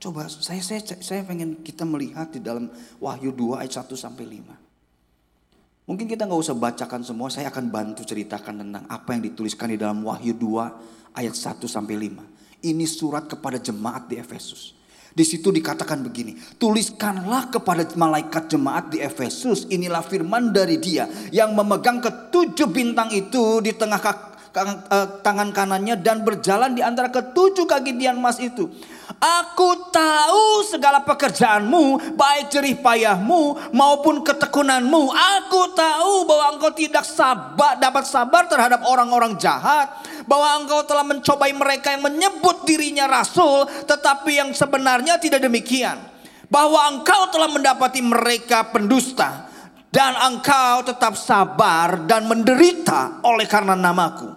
[0.00, 2.70] Coba saya saya saya pengen kita melihat di dalam
[3.02, 5.90] Wahyu 2 ayat 1 sampai 5.
[5.90, 9.78] Mungkin kita nggak usah bacakan semua, saya akan bantu ceritakan tentang apa yang dituliskan di
[9.82, 12.66] dalam Wahyu 2 ayat 1 sampai 5.
[12.66, 14.80] Ini surat kepada jemaat di Efesus.
[15.10, 21.50] Di situ dikatakan begini, tuliskanlah kepada malaikat jemaat di Efesus, inilah firman dari dia yang
[21.50, 27.98] memegang ketujuh bintang itu di tengah eh, tangan kanannya dan berjalan di antara ketujuh kaki
[27.98, 28.70] dian emas itu.
[29.18, 35.10] Aku tahu segala pekerjaanmu, baik jerih payahmu maupun ketekunanmu.
[35.10, 39.90] Aku tahu bahwa engkau tidak sabar, dapat sabar terhadap orang-orang jahat.
[40.30, 45.98] Bahwa engkau telah mencobai mereka yang menyebut dirinya rasul, tetapi yang sebenarnya tidak demikian.
[46.46, 49.50] Bahwa engkau telah mendapati mereka pendusta.
[49.90, 54.30] Dan engkau tetap sabar dan menderita oleh karena namaku.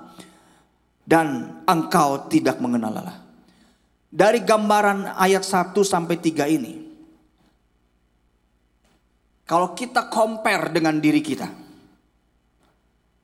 [1.05, 3.17] Dan engkau tidak mengenal lelah.
[4.09, 6.73] Dari gambaran ayat 1 sampai 3 ini.
[9.45, 11.45] Kalau kita compare dengan diri kita.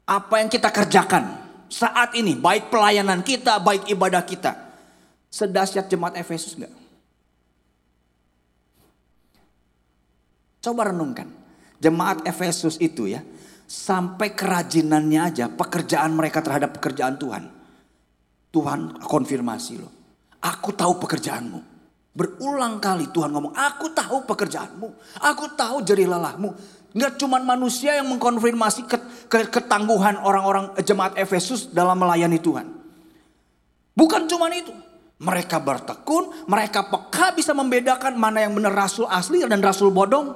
[0.05, 2.35] Apa yang kita kerjakan saat ini.
[2.35, 4.57] Baik pelayanan kita, baik ibadah kita.
[5.29, 6.73] Sedahsyat jemaat Efesus enggak?
[10.59, 11.29] Coba renungkan.
[11.79, 13.23] Jemaat Efesus itu ya.
[13.69, 17.43] Sampai kerajinannya aja, pekerjaan mereka terhadap pekerjaan Tuhan.
[18.49, 19.93] Tuhan konfirmasi loh.
[20.41, 21.61] Aku tahu pekerjaanmu.
[22.09, 24.87] Berulang kali Tuhan ngomong, aku tahu pekerjaanmu.
[25.21, 26.51] Aku tahu jerih lelahmu.
[26.89, 28.89] Nggak cuma manusia yang mengkonfirmasi
[29.29, 32.65] ketangguhan orang-orang jemaat Efesus dalam melayani Tuhan.
[33.93, 34.73] Bukan cuma itu.
[35.19, 40.31] Mereka bertekun, mereka peka bisa membedakan mana yang benar rasul asli dan rasul bodong.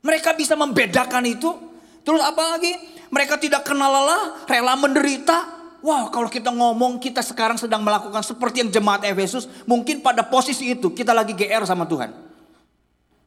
[0.00, 1.52] Mereka bisa membedakan itu.
[2.00, 2.72] Terus apa lagi?
[3.12, 8.64] Mereka tidak kenal lelah, rela menderita, Wow, kalau kita ngomong kita sekarang sedang melakukan seperti
[8.64, 12.08] yang jemaat Efesus, mungkin pada posisi itu kita lagi GR sama Tuhan.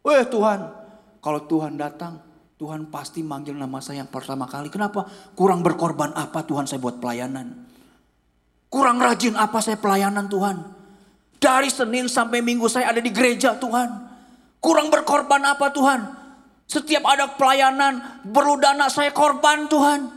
[0.01, 0.65] Weh Tuhan,
[1.21, 2.21] kalau Tuhan datang,
[2.57, 4.73] Tuhan pasti manggil nama saya yang pertama kali.
[4.73, 5.05] Kenapa?
[5.37, 7.53] Kurang berkorban apa Tuhan saya buat pelayanan?
[8.67, 10.57] Kurang rajin apa saya pelayanan Tuhan?
[11.37, 14.09] Dari Senin sampai Minggu saya ada di gereja Tuhan.
[14.57, 16.01] Kurang berkorban apa Tuhan?
[16.67, 20.09] Setiap ada pelayanan, perlu dana saya korban Tuhan.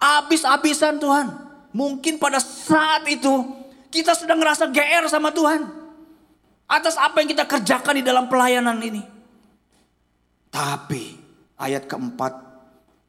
[0.00, 1.26] Habis-habisan Tuhan.
[1.76, 3.44] Mungkin pada saat itu
[3.92, 5.66] kita sedang ngerasa GR sama Tuhan.
[6.70, 9.19] Atas apa yang kita kerjakan di dalam pelayanan ini.
[10.50, 11.16] Tapi
[11.56, 12.32] ayat keempat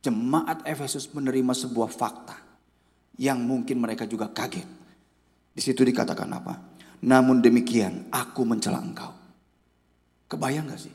[0.05, 2.37] jemaat Efesus menerima sebuah fakta.
[3.17, 4.65] Yang mungkin mereka juga kaget.
[5.51, 6.53] Di situ dikatakan apa?
[7.05, 9.13] Namun demikian aku mencela engkau.
[10.29, 10.93] Kebayang gak sih?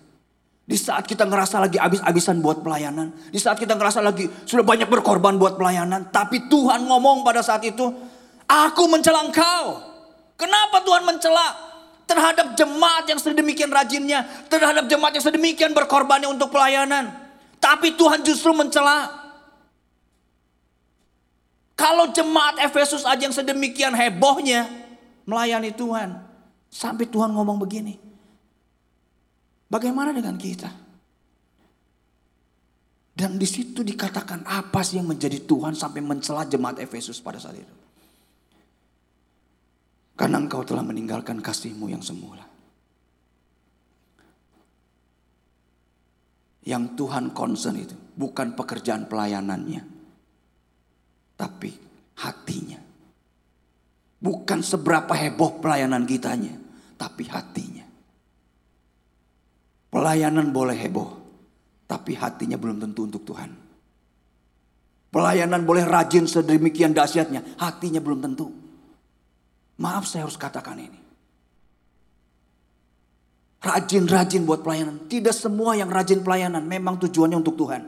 [0.67, 3.15] Di saat kita ngerasa lagi habis-habisan buat pelayanan.
[3.31, 6.11] Di saat kita ngerasa lagi sudah banyak berkorban buat pelayanan.
[6.11, 7.87] Tapi Tuhan ngomong pada saat itu.
[8.47, 9.79] Aku mencela engkau.
[10.35, 11.66] Kenapa Tuhan mencela?
[12.07, 14.23] Terhadap jemaat yang sedemikian rajinnya.
[14.47, 17.11] Terhadap jemaat yang sedemikian berkorbannya untuk pelayanan.
[17.59, 19.11] Tapi Tuhan justru mencela.
[21.77, 24.71] Kalau jemaat Efesus aja yang sedemikian hebohnya
[25.27, 26.25] melayani Tuhan.
[26.71, 27.99] Sampai Tuhan ngomong begini.
[29.67, 30.71] Bagaimana dengan kita?
[33.17, 37.57] Dan di situ dikatakan apa sih yang menjadi Tuhan sampai mencela jemaat Efesus pada saat
[37.57, 37.86] itu.
[40.17, 42.43] Karena engkau telah meninggalkan kasihmu yang semula.
[46.67, 49.85] Yang Tuhan concern itu bukan pekerjaan pelayanannya.
[51.37, 51.71] Tapi
[52.17, 52.81] hatinya.
[54.17, 56.57] Bukan seberapa heboh pelayanan kitanya.
[56.97, 57.85] Tapi hatinya.
[59.97, 61.09] Pelayanan boleh heboh,
[61.89, 63.49] tapi hatinya belum tentu untuk Tuhan.
[65.09, 68.66] Pelayanan boleh rajin sedemikian dahsyatnya, hatinya belum tentu.
[69.77, 71.01] Maaf saya harus katakan ini.
[73.61, 75.11] Rajin-rajin buat pelayanan.
[75.11, 77.83] Tidak semua yang rajin pelayanan memang tujuannya untuk Tuhan.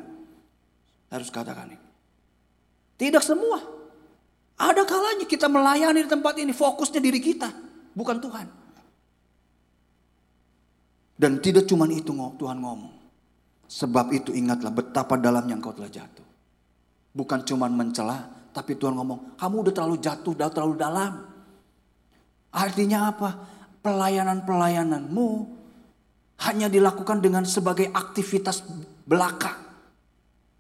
[1.09, 1.89] Harus katakan ini.
[2.99, 3.63] Tidak semua.
[4.59, 7.47] Ada kalanya kita melayani di tempat ini fokusnya diri kita,
[7.95, 8.47] bukan Tuhan.
[11.15, 12.95] Dan tidak cuma itu Tuhan ngomong.
[13.69, 16.27] Sebab itu ingatlah betapa dalamnya engkau telah jatuh.
[17.15, 21.13] Bukan cuma mencela, tapi Tuhan ngomong, kamu udah terlalu jatuh, udah terlalu dalam.
[22.53, 23.31] Artinya apa?
[23.85, 25.29] Pelayanan-pelayananmu
[26.49, 28.65] hanya dilakukan dengan sebagai aktivitas
[29.09, 29.57] belaka.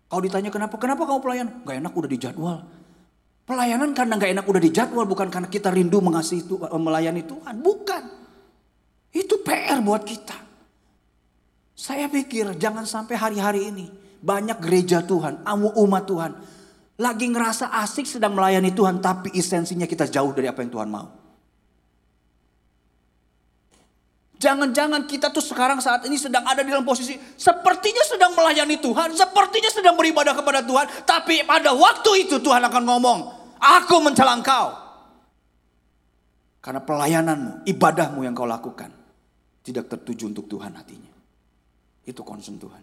[0.09, 0.80] Kalau ditanya kenapa?
[0.80, 1.49] Kenapa kamu pelayan?
[1.62, 2.59] Gak enak udah dijadwal.
[3.45, 7.55] Pelayanan karena gak enak udah dijadwal, bukan karena kita rindu mengasihi Tuhan, melayani Tuhan.
[7.61, 8.03] Bukan.
[9.12, 10.36] Itu PR buat kita.
[11.78, 13.86] Saya pikir jangan sampai hari-hari ini
[14.18, 15.47] banyak gereja Tuhan,
[15.78, 16.32] umat Tuhan
[16.99, 21.07] lagi ngerasa asik sedang melayani Tuhan tapi esensinya kita jauh dari apa yang Tuhan mau.
[24.39, 29.11] Jangan-jangan kita tuh sekarang saat ini sedang ada di dalam posisi sepertinya sedang melayani Tuhan,
[29.11, 33.18] sepertinya sedang beribadah kepada Tuhan, tapi pada waktu itu Tuhan akan ngomong,
[33.59, 34.78] "Aku mencela engkau."
[36.62, 38.95] Karena pelayananmu, ibadahmu yang kau lakukan
[39.66, 41.12] tidak tertuju untuk Tuhan hatinya.
[42.07, 42.82] Itu concern Tuhan.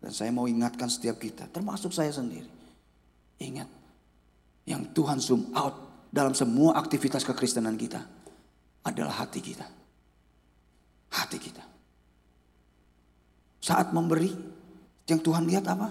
[0.00, 2.48] Dan saya mau ingatkan setiap kita, termasuk saya sendiri.
[3.44, 3.68] Ingat,
[4.64, 8.00] yang Tuhan zoom out dalam semua aktivitas kekristenan kita
[8.88, 9.77] adalah hati kita.
[11.08, 11.64] Hati kita.
[13.58, 14.32] Saat memberi,
[15.08, 15.88] yang Tuhan lihat apa?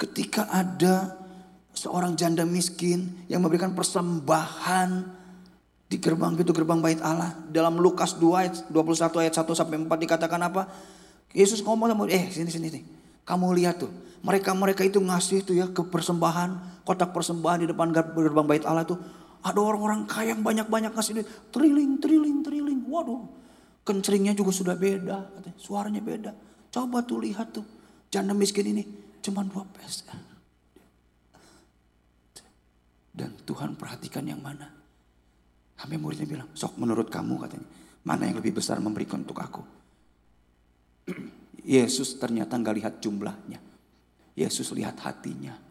[0.00, 1.20] Ketika ada
[1.76, 5.20] seorang janda miskin yang memberikan persembahan
[5.90, 10.04] di gerbang pintu gerbang bait Allah dalam Lukas 2 ayat 21 ayat 1 sampai 4
[10.08, 10.70] dikatakan apa?
[11.36, 12.84] Yesus ngomong sama eh sini sini nih.
[13.28, 13.92] Kamu lihat tuh,
[14.24, 18.96] mereka-mereka itu ngasih tuh ya ke persembahan, kotak persembahan di depan gerbang bait Allah itu
[19.40, 22.80] ada orang-orang kaya yang banyak-banyak ngasih duit, triling, triling, triling.
[22.84, 23.24] Waduh,
[23.84, 26.32] kencringnya juga sudah beda, suaranya beda.
[26.68, 27.64] Coba tuh lihat tuh,
[28.12, 28.84] janda miskin ini
[29.24, 30.12] cuma dua peser.
[33.10, 34.70] Dan Tuhan perhatikan yang mana?
[35.76, 37.68] Sampai muridnya bilang, sok menurut kamu katanya,
[38.04, 39.62] mana yang lebih besar memberikan untuk aku?
[41.64, 43.60] Yesus ternyata nggak lihat jumlahnya.
[44.36, 45.69] Yesus lihat hatinya.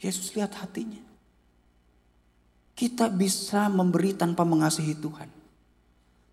[0.00, 1.00] Yesus lihat hatinya.
[2.72, 5.28] Kita bisa memberi tanpa mengasihi Tuhan.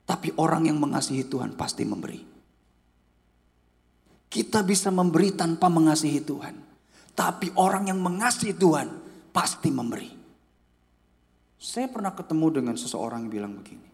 [0.07, 2.23] Tapi orang yang mengasihi Tuhan pasti memberi.
[4.31, 6.55] Kita bisa memberi tanpa mengasihi Tuhan.
[7.11, 8.87] Tapi orang yang mengasihi Tuhan
[9.35, 10.07] pasti memberi.
[11.59, 13.89] Saya pernah ketemu dengan seseorang yang bilang begini.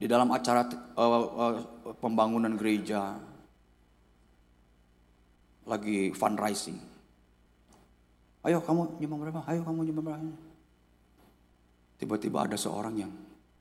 [0.00, 0.64] Di dalam acara
[0.96, 1.54] uh, uh,
[2.00, 3.18] pembangunan gereja,
[5.66, 6.91] lagi fundraising.
[8.42, 9.40] Ayo kamu nyumbang berapa?
[9.46, 10.26] Ayo kamu nyumbang berapa?
[12.02, 13.12] Tiba-tiba ada seorang yang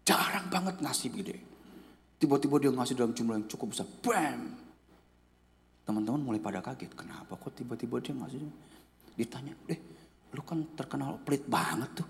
[0.01, 1.37] jarang banget ngasih gede.
[2.17, 3.85] Tiba-tiba dia ngasih dalam jumlah yang cukup besar.
[4.01, 4.57] Bam!
[5.85, 6.93] Teman-teman mulai pada kaget.
[6.97, 8.41] Kenapa kok tiba-tiba dia ngasih?
[9.17, 9.91] Ditanya, deh
[10.31, 12.07] lu kan terkenal pelit banget tuh.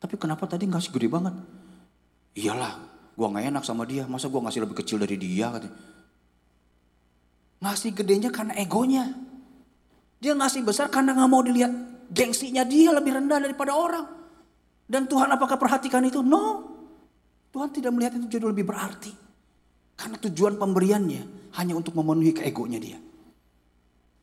[0.00, 1.34] Tapi kenapa tadi ngasih gede banget?
[2.34, 2.72] Iyalah,
[3.14, 4.08] gua nggak enak sama dia.
[4.10, 5.76] Masa gua ngasih lebih kecil dari dia katanya.
[7.60, 9.12] Ngasih gedenya karena egonya.
[10.20, 11.72] Dia ngasih besar karena nggak mau dilihat
[12.10, 14.06] gengsinya dia lebih rendah daripada orang.
[14.90, 16.20] Dan Tuhan apakah perhatikan itu?
[16.20, 16.66] No.
[17.54, 19.14] Tuhan tidak melihat itu jadi lebih berarti.
[19.94, 22.98] Karena tujuan pemberiannya hanya untuk memenuhi keegonya dia.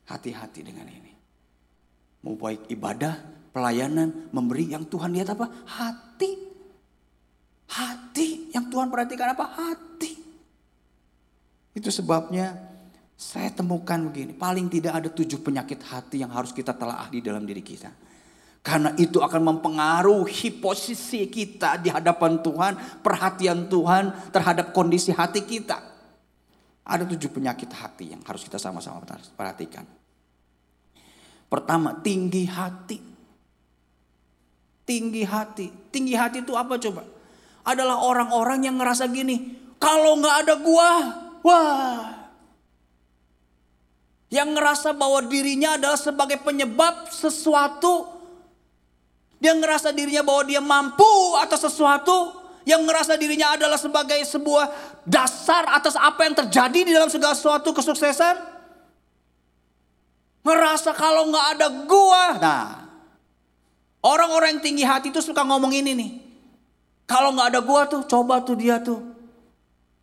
[0.07, 1.13] Hati-hati dengan ini.
[2.23, 3.15] Mau baik ibadah,
[3.55, 5.47] pelayanan, memberi yang Tuhan lihat apa?
[5.47, 6.31] Hati.
[7.71, 8.51] Hati.
[8.51, 9.45] Yang Tuhan perhatikan apa?
[9.55, 10.13] Hati.
[11.77, 12.55] Itu sebabnya
[13.17, 14.37] saya temukan begini.
[14.37, 17.89] Paling tidak ada tujuh penyakit hati yang harus kita telah di dalam diri kita.
[18.61, 25.81] Karena itu akan mempengaruhi posisi kita di hadapan Tuhan, perhatian Tuhan terhadap kondisi hati kita.
[26.85, 29.01] Ada tujuh penyakit hati yang harus kita sama-sama
[29.33, 29.83] perhatikan.
[31.47, 32.99] Pertama, tinggi hati.
[34.83, 35.67] Tinggi hati.
[35.91, 37.03] Tinggi hati itu apa coba?
[37.67, 39.57] Adalah orang-orang yang ngerasa gini.
[39.79, 40.91] Kalau nggak ada gua,
[41.43, 42.16] wah.
[44.27, 48.11] Yang ngerasa bahwa dirinya adalah sebagai penyebab sesuatu.
[49.39, 51.07] Dia ngerasa dirinya bahwa dia mampu
[51.39, 52.35] atas sesuatu.
[52.67, 54.67] Yang ngerasa dirinya adalah sebagai sebuah
[55.07, 58.35] dasar atas apa yang terjadi di dalam segala sesuatu kesuksesan.
[60.43, 62.25] Ngerasa kalau nggak ada gua.
[62.35, 62.67] Nah,
[64.03, 66.11] orang-orang yang tinggi hati itu suka ngomong ini nih.
[67.07, 68.99] Kalau nggak ada gua tuh, coba tuh dia tuh.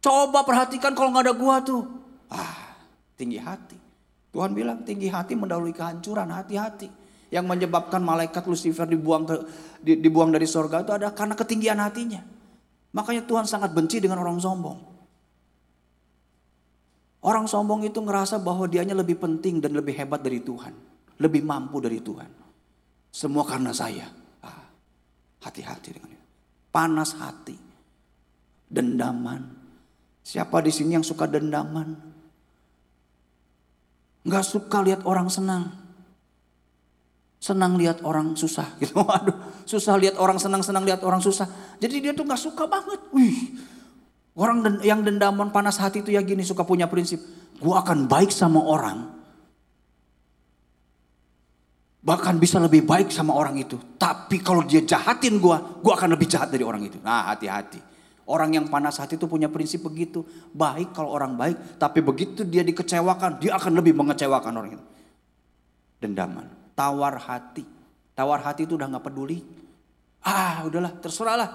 [0.00, 1.84] Coba perhatikan kalau nggak ada gua tuh.
[2.32, 2.80] Ah,
[3.20, 3.83] tinggi hati.
[4.34, 6.90] Tuhan bilang tinggi hati mendahului kehancuran, hati-hati.
[7.30, 9.36] Yang menyebabkan malaikat Lucifer dibuang ke,
[9.78, 12.18] dibuang dari sorga itu ada karena ketinggian hatinya.
[12.98, 14.78] Makanya Tuhan sangat benci dengan orang sombong.
[17.24, 20.74] Orang sombong itu ngerasa bahwa dianya lebih penting dan lebih hebat dari Tuhan.
[21.22, 22.30] Lebih mampu dari Tuhan.
[23.14, 24.10] Semua karena saya.
[24.42, 24.66] Ah,
[25.46, 26.26] hati-hati dengan itu.
[26.74, 27.54] Panas hati.
[28.66, 29.42] Dendaman.
[30.26, 32.13] Siapa di sini yang suka dendaman?
[34.24, 35.68] Gak suka lihat orang senang.
[37.36, 38.96] Senang lihat orang susah gitu.
[39.04, 39.36] Waduh,
[39.68, 41.44] susah lihat orang senang, senang lihat orang susah.
[41.76, 43.04] Jadi dia tuh gak suka banget.
[43.12, 43.52] Wih,
[44.32, 47.20] orang yang dendaman panas hati itu ya gini suka punya prinsip.
[47.60, 49.12] Gua akan baik sama orang.
[52.04, 53.76] Bahkan bisa lebih baik sama orang itu.
[54.00, 56.96] Tapi kalau dia jahatin gua, gua akan lebih jahat dari orang itu.
[57.04, 57.93] Nah hati-hati.
[58.24, 60.24] Orang yang panas hati itu punya prinsip begitu.
[60.56, 64.84] Baik kalau orang baik, tapi begitu dia dikecewakan, dia akan lebih mengecewakan orang itu.
[66.00, 67.68] Dendaman, tawar hati.
[68.16, 69.44] Tawar hati itu udah nggak peduli.
[70.24, 71.52] Ah udahlah terserahlah.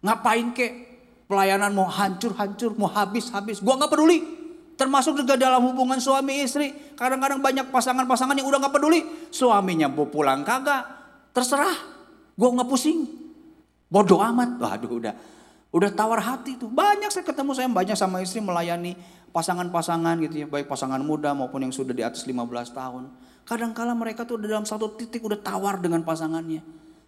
[0.00, 0.72] Ngapain kek
[1.28, 3.60] pelayanan mau hancur-hancur, mau habis-habis.
[3.60, 4.18] Gua nggak peduli.
[4.76, 6.72] Termasuk juga dalam hubungan suami istri.
[6.96, 9.04] Kadang-kadang banyak pasangan-pasangan yang udah nggak peduli.
[9.28, 10.84] Suaminya mau pulang kagak.
[11.36, 11.76] Terserah.
[12.32, 13.04] Gua nggak pusing.
[13.92, 14.56] Bodoh amat.
[14.56, 15.35] Waduh udah
[15.76, 16.72] udah tawar hati tuh.
[16.72, 18.96] Banyak saya ketemu saya banyak sama istri melayani
[19.36, 20.46] pasangan-pasangan gitu ya.
[20.48, 23.12] Baik pasangan muda maupun yang sudah di atas 15 tahun.
[23.44, 26.64] Kadangkala mereka tuh dalam satu titik udah tawar dengan pasangannya.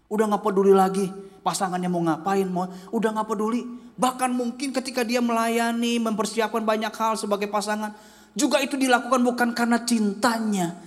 [0.09, 1.09] Udah nggak peduli lagi
[1.41, 3.65] pasangannya mau ngapain, mau udah nggak peduli.
[3.97, 7.91] Bahkan mungkin ketika dia melayani, mempersiapkan banyak hal sebagai pasangan,
[8.37, 10.77] juga itu dilakukan bukan karena cintanya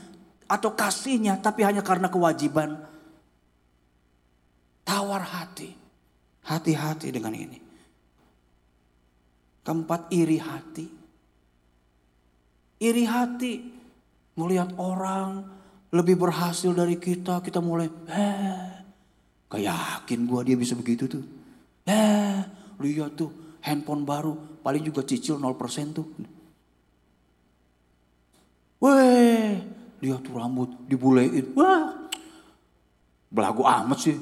[0.47, 2.79] atau kasihnya, tapi hanya karena kewajiban.
[4.83, 5.71] Tawar hati,
[6.47, 7.72] hati-hati dengan ini.
[9.63, 10.87] Keempat iri hati.
[12.83, 13.63] Iri hati,
[14.35, 15.47] melihat orang
[15.95, 18.67] lebih berhasil dari kita, kita mulai, eh,
[19.47, 21.23] gak yakin gua dia bisa begitu tuh.
[21.87, 22.43] Eh,
[22.83, 23.31] lihat tuh
[23.63, 24.35] handphone baru,
[24.67, 26.07] paling juga cicil 0% tuh.
[28.83, 29.63] Weh,
[30.03, 31.55] lihat tuh rambut dibulein.
[31.55, 32.11] Wah,
[33.31, 34.19] belagu amat sih.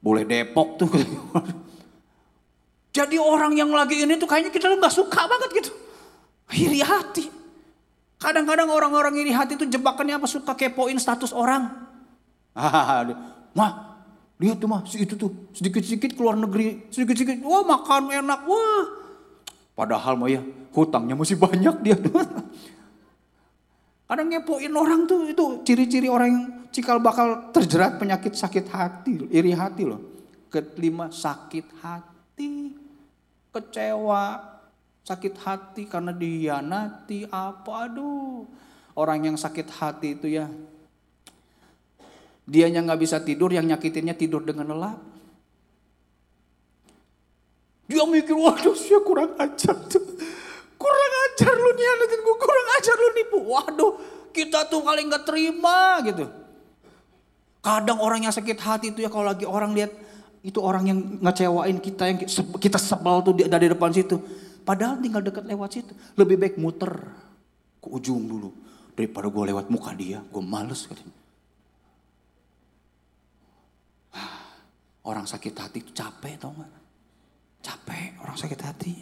[0.00, 0.88] Boleh Depok tuh.
[2.96, 5.70] Jadi orang yang lagi ini tuh kayaknya kita nggak suka banget gitu.
[6.56, 7.28] Iri hati.
[8.16, 10.24] Kadang-kadang orang-orang iri hati tuh jebakannya apa?
[10.24, 11.68] Suka kepoin status orang.
[12.56, 13.04] Ah,
[13.52, 14.00] mah,
[14.40, 18.84] lihat tuh mah, si itu tuh sedikit-sedikit keluar negeri, sedikit-sedikit, wah makan enak, wah.
[19.76, 20.40] Padahal mah ya
[20.72, 22.00] hutangnya masih banyak dia.
[24.08, 29.52] Kadang ngepoin orang tuh itu ciri-ciri orang yang cikal bakal terjerat penyakit sakit hati, iri
[29.52, 30.00] hati loh.
[30.48, 32.72] Kelima sakit hati,
[33.56, 34.44] kecewa,
[35.08, 38.44] sakit hati karena dihianati apa aduh.
[38.96, 40.48] Orang yang sakit hati itu ya
[42.46, 45.02] Dianya nggak bisa tidur, yang nyakitinnya tidur dengan lelap.
[47.90, 50.02] Dia mikir, waduh saya kurang ajar tuh.
[50.78, 53.38] Kurang ajar lu nih gue, kurang ajar lu nipu.
[53.50, 53.92] Waduh,
[54.30, 56.30] kita tuh paling nggak terima gitu.
[57.66, 59.90] Kadang orang yang sakit hati itu ya kalau lagi orang lihat
[60.46, 62.18] itu orang yang ngecewain kita yang
[62.62, 64.22] kita sebal tuh dari depan situ.
[64.62, 65.90] Padahal tinggal dekat lewat situ.
[66.14, 66.94] Lebih baik muter
[67.82, 68.54] ke ujung dulu
[68.94, 70.22] daripada gue lewat muka dia.
[70.30, 71.18] Gue males katanya.
[75.10, 76.72] Orang sakit hati itu capek tau gak?
[77.66, 78.94] Capek orang sakit hati.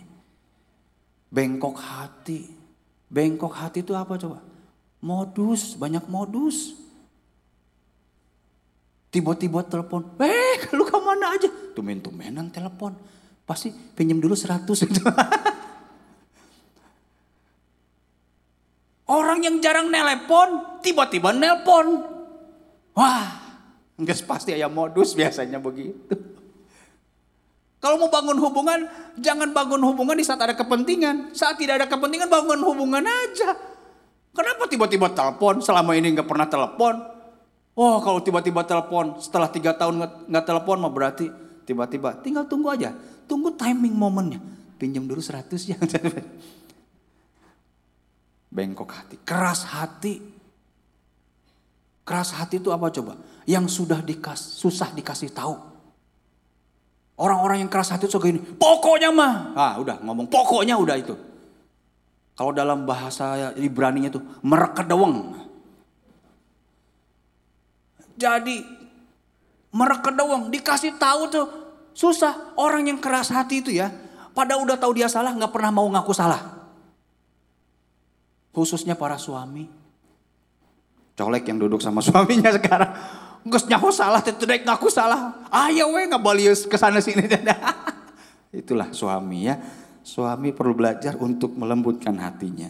[1.28, 2.48] Bengkok hati.
[3.12, 4.40] Bengkok hati itu apa coba?
[5.04, 6.72] Modus, banyak modus.
[9.14, 11.46] Tiba-tiba telepon, eh lu ke mana aja?
[11.78, 12.98] Tumen-tumenan telepon.
[13.46, 14.98] Pasti pinjam dulu 100 gitu.
[19.06, 22.02] Orang yang jarang nelpon, tiba-tiba nelpon.
[22.98, 23.44] Wah,
[23.94, 26.18] Enggak pasti ya modus biasanya begitu.
[27.78, 28.88] Kalau mau bangun hubungan,
[29.20, 31.36] jangan bangun hubungan di saat ada kepentingan.
[31.36, 33.54] Saat tidak ada kepentingan, bangun hubungan aja.
[34.34, 35.62] Kenapa tiba-tiba telepon?
[35.62, 37.13] Selama ini nggak pernah telepon.
[37.74, 39.98] Oh, kalau tiba-tiba telepon setelah tiga tahun
[40.30, 41.26] nggak telepon, mah berarti
[41.66, 42.94] tiba-tiba tinggal tunggu aja.
[43.26, 44.38] Tunggu timing momennya.
[44.78, 45.78] Pinjam dulu 100 ya.
[48.54, 50.22] Bengkok hati, keras hati.
[52.06, 53.18] Keras hati itu apa coba?
[53.42, 55.58] Yang sudah dikas, susah dikasih tahu.
[57.18, 59.34] Orang-orang yang keras hati itu gini, pokoknya mah.
[59.58, 61.14] Ah udah ngomong pokoknya udah itu.
[62.34, 65.43] Kalau dalam bahasa Ibrani itu merekedeweng.
[68.14, 68.62] Jadi
[69.74, 71.46] merekedeweng dikasih tahu tuh
[71.94, 72.54] susah.
[72.54, 73.90] Orang yang keras hati itu ya,
[74.32, 76.66] pada udah tahu dia salah nggak pernah mau ngaku salah.
[78.54, 79.84] Khususnya para suami
[81.14, 82.90] Colek yang duduk sama suaminya sekarang.
[83.44, 85.46] Gus nyaho salah, tidak ngaku salah.
[85.52, 86.22] Ayo we nggak
[86.66, 87.28] ke sana sini.
[88.60, 89.54] Itulah suami ya.
[90.04, 92.68] Suami perlu belajar untuk melembutkan hatinya.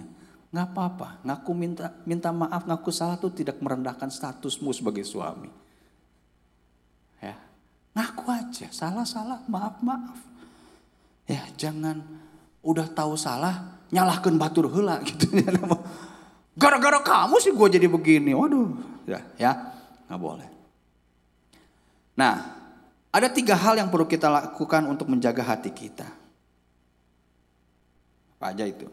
[0.54, 5.50] Nggak apa-apa, ngaku minta minta maaf, ngaku salah itu tidak merendahkan statusmu sebagai suami.
[7.18, 7.34] Ya,
[7.98, 10.14] ngaku aja, salah-salah, maaf-maaf.
[11.26, 12.06] Ya, jangan
[12.62, 15.26] udah tahu salah, nyalahkan batur hela gitu.
[16.62, 18.30] Gara-gara kamu sih gue jadi begini.
[18.30, 18.78] Waduh,
[19.10, 19.74] ya, ya
[20.06, 20.48] nggak boleh.
[22.14, 22.34] Nah,
[23.10, 26.06] ada tiga hal yang perlu kita lakukan untuk menjaga hati kita.
[28.38, 28.86] Apa aja itu?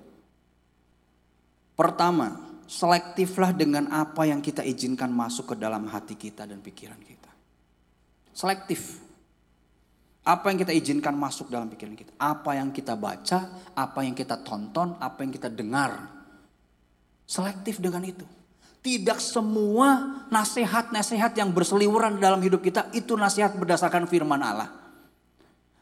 [1.75, 7.31] Pertama, selektiflah dengan apa yang kita izinkan masuk ke dalam hati kita dan pikiran kita.
[8.31, 8.99] Selektif.
[10.21, 12.13] Apa yang kita izinkan masuk dalam pikiran kita.
[12.21, 16.21] Apa yang kita baca, apa yang kita tonton, apa yang kita dengar
[17.31, 18.27] Selektif dengan itu.
[18.83, 24.67] Tidak semua nasihat-nasihat yang berseliweran dalam hidup kita itu nasihat berdasarkan firman Allah.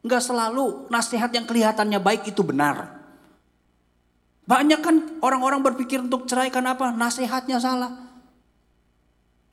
[0.05, 2.98] Enggak selalu nasihat yang kelihatannya baik itu benar.
[4.49, 6.89] Banyak kan orang-orang berpikir untuk cerai karena apa?
[6.89, 7.93] Nasihatnya salah.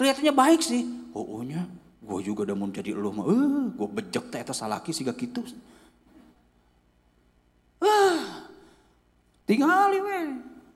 [0.00, 0.88] Kelihatannya baik sih.
[1.12, 1.68] Oh, nya
[2.06, 3.26] Gue juga udah mau jadi lu mah.
[3.26, 5.42] Eh, gue bejek teh eta salaki siga kitu.
[7.82, 8.46] Ah.
[9.42, 10.20] Tingali we.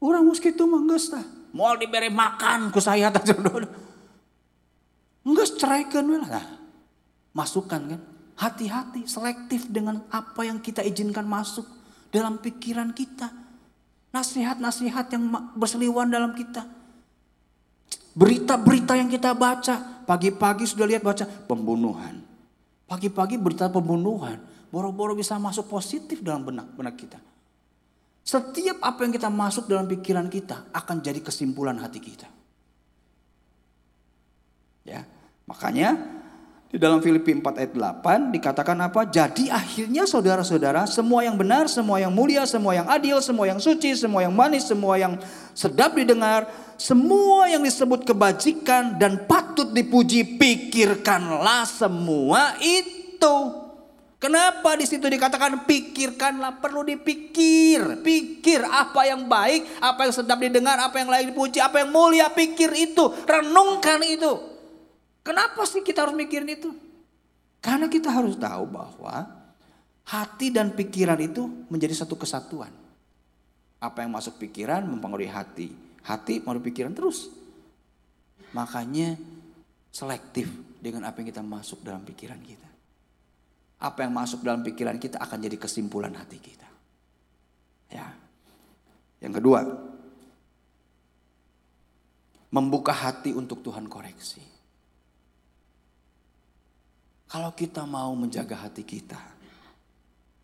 [0.02, 1.22] Urang mus kitu mah geus tah.
[1.54, 3.22] Moal dibere makan ku saya tah.
[5.30, 6.28] Geus ceraikeun we lah.
[6.34, 6.46] Nah,
[7.30, 8.00] masukkan kan.
[8.40, 11.68] Hati-hati, selektif dengan apa yang kita izinkan masuk
[12.10, 13.39] dalam pikiran kita.
[14.10, 15.22] Nasihat-nasihat yang
[15.54, 16.66] berseliwan dalam kita.
[18.14, 20.02] Berita-berita yang kita baca.
[20.02, 22.18] Pagi-pagi sudah lihat baca pembunuhan.
[22.90, 24.42] Pagi-pagi berita pembunuhan.
[24.70, 27.18] Boro-boro bisa masuk positif dalam benak benak kita.
[28.26, 32.28] Setiap apa yang kita masuk dalam pikiran kita akan jadi kesimpulan hati kita.
[34.86, 35.06] Ya,
[35.46, 36.19] makanya
[36.70, 39.02] di dalam Filipi 4 ayat 8 dikatakan apa?
[39.10, 43.90] Jadi akhirnya saudara-saudara semua yang benar, semua yang mulia, semua yang adil, semua yang suci,
[43.98, 45.18] semua yang manis, semua yang
[45.50, 46.46] sedap didengar,
[46.78, 53.66] semua yang disebut kebajikan dan patut dipuji, pikirkanlah semua itu.
[54.22, 60.78] Kenapa di situ dikatakan pikirkanlah perlu dipikir, pikir apa yang baik, apa yang sedap didengar,
[60.78, 64.49] apa yang layak dipuji, apa yang mulia, pikir itu, renungkan itu.
[65.20, 66.72] Kenapa sih kita harus mikirin itu?
[67.60, 69.28] Karena kita harus tahu bahwa
[70.08, 72.72] hati dan pikiran itu menjadi satu kesatuan.
[73.80, 75.68] Apa yang masuk pikiran mempengaruhi hati,
[76.04, 77.28] hati mempengaruhi pikiran terus.
[78.56, 79.20] Makanya
[79.92, 80.48] selektif
[80.80, 82.68] dengan apa yang kita masuk dalam pikiran kita.
[83.80, 86.68] Apa yang masuk dalam pikiran kita akan jadi kesimpulan hati kita.
[87.92, 88.08] Ya.
[89.20, 89.60] Yang kedua,
[92.52, 94.59] membuka hati untuk Tuhan koreksi.
[97.30, 99.14] Kalau kita mau menjaga hati kita,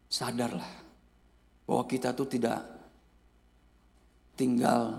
[0.07, 0.71] sadarlah
[1.67, 2.63] bahwa kita tuh tidak
[4.39, 4.95] tinggal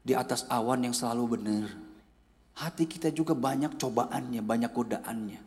[0.00, 1.68] di atas awan yang selalu benar.
[2.56, 5.40] Hati kita juga banyak cobaannya, banyak godaannya.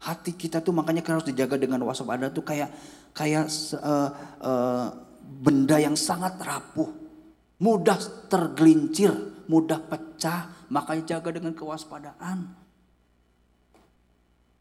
[0.00, 2.70] Hati kita tuh makanya kan harus dijaga dengan waspada tuh kayak
[3.10, 3.50] kayak
[3.82, 4.08] uh,
[4.40, 4.86] uh,
[5.42, 6.88] benda yang sangat rapuh,
[7.58, 7.98] mudah
[8.30, 9.10] tergelincir,
[9.50, 12.69] mudah pecah, makanya jaga dengan kewaspadaan.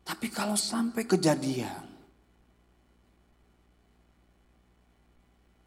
[0.09, 1.85] Tapi kalau sampai kejadian,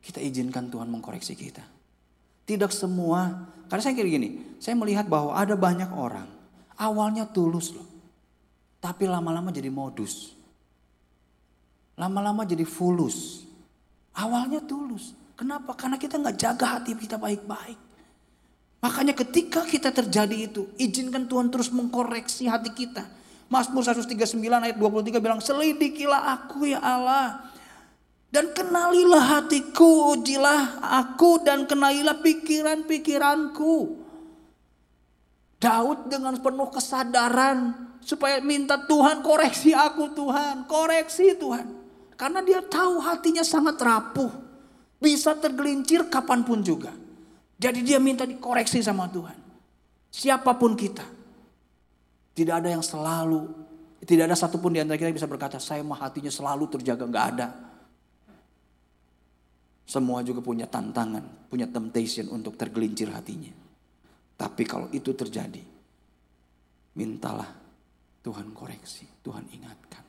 [0.02, 1.62] kita izinkan Tuhan mengkoreksi kita.
[2.42, 6.26] Tidak semua, karena saya kira gini, saya melihat bahwa ada banyak orang,
[6.74, 7.86] awalnya tulus loh.
[8.82, 10.34] Tapi lama-lama jadi modus.
[11.94, 13.46] Lama-lama jadi fulus.
[14.10, 15.14] Awalnya tulus.
[15.38, 15.78] Kenapa?
[15.78, 17.78] Karena kita nggak jaga hati kita baik-baik.
[18.82, 23.21] Makanya ketika kita terjadi itu, izinkan Tuhan terus mengkoreksi hati kita.
[23.52, 27.52] Mazmur 139 ayat 23 bilang, selidikilah aku ya Allah.
[28.32, 34.00] Dan kenalilah hatiku, ujilah aku dan kenalilah pikiran-pikiranku.
[35.60, 41.66] Daud dengan penuh kesadaran supaya minta Tuhan koreksi aku Tuhan, koreksi Tuhan.
[42.16, 44.32] Karena dia tahu hatinya sangat rapuh,
[44.96, 46.90] bisa tergelincir kapan pun juga.
[47.60, 49.36] Jadi dia minta dikoreksi sama Tuhan.
[50.08, 51.04] Siapa pun kita,
[52.32, 53.48] tidak ada yang selalu,
[54.02, 57.26] tidak ada satupun di antara kita yang bisa berkata, saya mah hatinya selalu terjaga, nggak
[57.36, 57.48] ada.
[59.84, 63.52] Semua juga punya tantangan, punya temptation untuk tergelincir hatinya.
[64.40, 65.60] Tapi kalau itu terjadi,
[66.96, 67.52] mintalah
[68.24, 70.04] Tuhan koreksi, Tuhan ingatkan.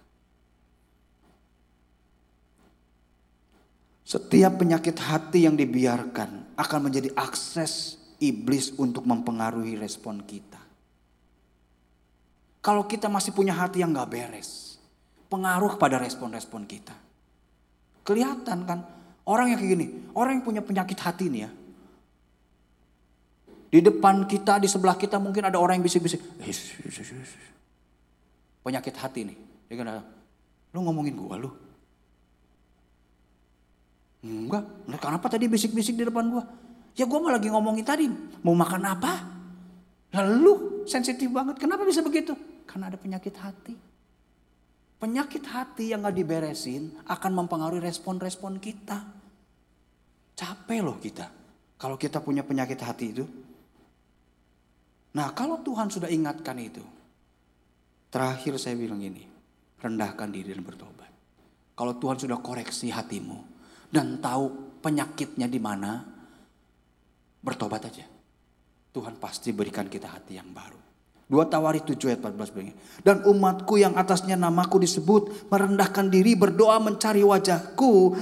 [4.03, 10.52] Setiap penyakit hati yang dibiarkan akan menjadi akses iblis untuk mempengaruhi respon kita.
[12.63, 14.79] Kalau kita masih punya hati yang gak beres,
[15.27, 16.95] pengaruh pada respon-respon kita.
[18.07, 18.79] Kelihatan kan,
[19.27, 21.51] orang yang kayak gini, orang yang punya penyakit hati nih ya.
[23.67, 26.23] Di depan kita, di sebelah kita mungkin ada orang yang bisik-bisik.
[28.63, 29.37] Penyakit hati nih.
[29.67, 29.99] Dia kan,
[30.71, 31.51] lu ngomongin gua lu.
[34.23, 36.47] Enggak, nah, kenapa tadi bisik-bisik di depan gua?
[36.95, 38.07] Ya gua mau lagi ngomongin tadi,
[38.39, 39.19] mau makan apa?
[40.15, 42.52] Lalu sensitif banget, kenapa bisa begitu?
[42.73, 43.77] Karena ada penyakit hati.
[44.97, 48.97] Penyakit hati yang gak diberesin akan mempengaruhi respon-respon kita.
[50.33, 51.29] Capek loh kita.
[51.77, 53.21] Kalau kita punya penyakit hati itu.
[55.13, 56.81] Nah kalau Tuhan sudah ingatkan itu.
[58.09, 59.21] Terakhir saya bilang ini.
[59.77, 61.13] Rendahkan diri dan bertobat.
[61.77, 63.37] Kalau Tuhan sudah koreksi hatimu.
[63.93, 66.01] Dan tahu penyakitnya di mana.
[67.37, 68.09] Bertobat aja.
[68.89, 70.92] Tuhan pasti berikan kita hati yang baru.
[71.33, 72.77] Dua Tawari 7 ayat 14 begini.
[73.01, 78.13] Dan umatku yang atasnya namaku disebut merendahkan diri berdoa mencari wajahku.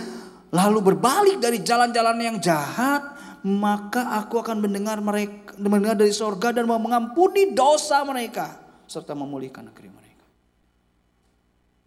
[0.56, 3.20] Lalu berbalik dari jalan-jalan yang jahat.
[3.44, 8.58] Maka aku akan mendengar mereka mendengar dari sorga dan mau mengampuni dosa mereka.
[8.88, 10.26] Serta memulihkan negeri mereka.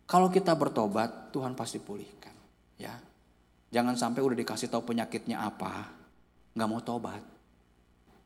[0.05, 2.35] Kalau kita bertobat, Tuhan pasti pulihkan.
[2.77, 2.99] Ya,
[3.73, 5.89] jangan sampai udah dikasih tahu penyakitnya apa,
[6.53, 7.34] nggak mau tobat.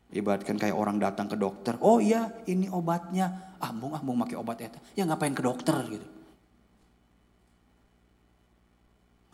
[0.08, 4.80] Ibaratkan kayak orang datang ke dokter, oh iya ini obatnya, ambung ambung pakai obat itu,
[4.96, 6.06] ya ngapain ke dokter gitu.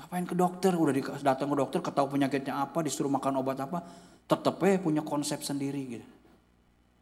[0.03, 3.87] Ngapain ke dokter, udah datang ke dokter, ketahui penyakitnya apa, disuruh makan obat apa,
[4.27, 6.07] tetep eh punya konsep sendiri gitu.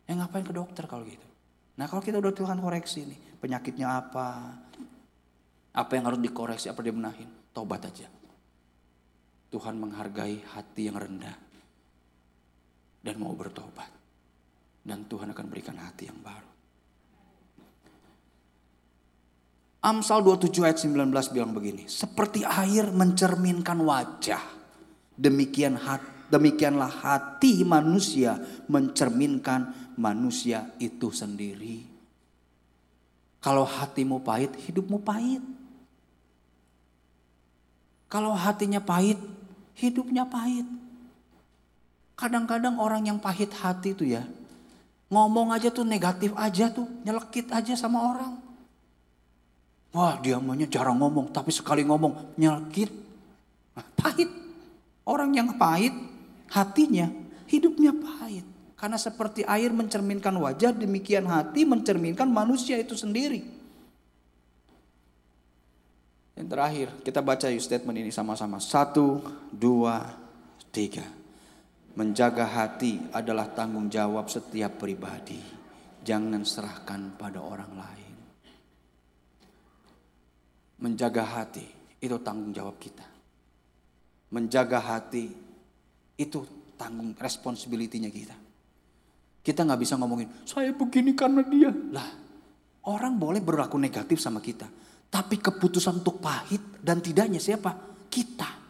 [0.04, 1.24] Ya ngapain ke dokter kalau gitu.
[1.80, 4.52] Nah kalau kita udah Tuhan koreksi nih, penyakitnya apa,
[5.72, 8.04] apa yang harus dikoreksi, apa dibenahin, tobat aja.
[9.48, 11.51] Tuhan menghargai hati yang rendah
[13.02, 13.90] dan mau bertobat.
[14.82, 16.50] Dan Tuhan akan berikan hati yang baru.
[19.82, 24.42] Amsal 27 ayat 19 bilang begini, seperti air mencerminkan wajah,
[25.18, 28.38] demikian hat, demikianlah hati manusia
[28.70, 31.82] mencerminkan manusia itu sendiri.
[33.42, 35.42] Kalau hatimu pahit, hidupmu pahit.
[38.06, 39.18] Kalau hatinya pahit,
[39.74, 40.62] hidupnya pahit.
[42.22, 44.22] Kadang-kadang orang yang pahit hati itu ya,
[45.10, 48.38] ngomong aja tuh negatif aja tuh, nyelekit aja sama orang.
[49.90, 52.94] Wah dia maunya jarang ngomong, tapi sekali ngomong nyelekit.
[53.74, 54.30] Nah, pahit.
[55.02, 55.90] Orang yang pahit,
[56.46, 57.10] hatinya,
[57.50, 58.46] hidupnya pahit.
[58.78, 63.42] Karena seperti air mencerminkan wajah, demikian hati mencerminkan manusia itu sendiri.
[66.38, 68.62] Yang terakhir, kita baca statement ini sama-sama.
[68.62, 69.18] Satu,
[69.50, 70.06] dua,
[70.70, 71.21] tiga.
[71.92, 75.36] Menjaga hati adalah tanggung jawab setiap pribadi.
[76.00, 78.14] Jangan serahkan pada orang lain.
[80.80, 81.62] Menjaga hati
[82.00, 83.04] itu tanggung jawab kita.
[84.32, 85.28] Menjaga hati
[86.16, 86.38] itu
[86.80, 88.36] tanggung responsibility-nya kita.
[89.42, 91.68] Kita nggak bisa ngomongin, saya begini karena dia.
[91.68, 92.08] Lah,
[92.88, 94.64] orang boleh berlaku negatif sama kita.
[95.12, 97.74] Tapi keputusan untuk pahit dan tidaknya siapa?
[98.08, 98.61] Kita.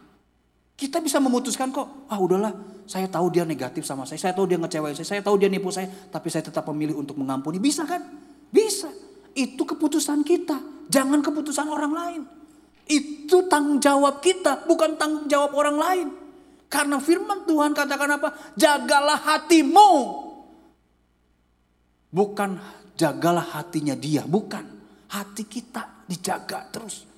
[0.73, 2.53] Kita bisa memutuskan kok, ah udahlah
[2.89, 5.69] saya tahu dia negatif sama saya, saya tahu dia ngecewain saya, saya tahu dia nipu
[5.69, 7.61] saya, tapi saya tetap memilih untuk mengampuni.
[7.61, 8.01] Bisa kan?
[8.49, 8.89] Bisa.
[9.33, 12.21] Itu keputusan kita, jangan keputusan orang lain.
[12.83, 16.07] Itu tanggung jawab kita, bukan tanggung jawab orang lain.
[16.67, 18.29] Karena firman Tuhan katakan apa?
[18.57, 19.91] Jagalah hatimu.
[22.09, 22.49] Bukan
[22.97, 24.65] jagalah hatinya dia, bukan.
[25.13, 27.12] Hati kita dijaga terus.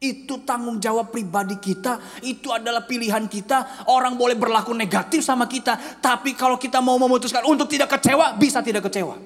[0.00, 3.84] Itu tanggung jawab pribadi kita, itu adalah pilihan kita.
[3.92, 8.64] Orang boleh berlaku negatif sama kita, tapi kalau kita mau memutuskan untuk tidak kecewa, bisa
[8.64, 9.20] tidak kecewa.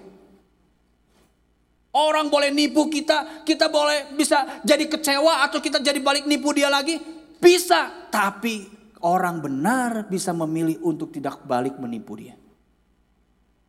[1.94, 6.66] Orang boleh nipu kita, kita boleh bisa jadi kecewa atau kita jadi balik nipu dia
[6.66, 6.98] lagi,
[7.38, 8.10] bisa.
[8.10, 8.66] Tapi
[9.06, 12.34] orang benar bisa memilih untuk tidak balik menipu dia.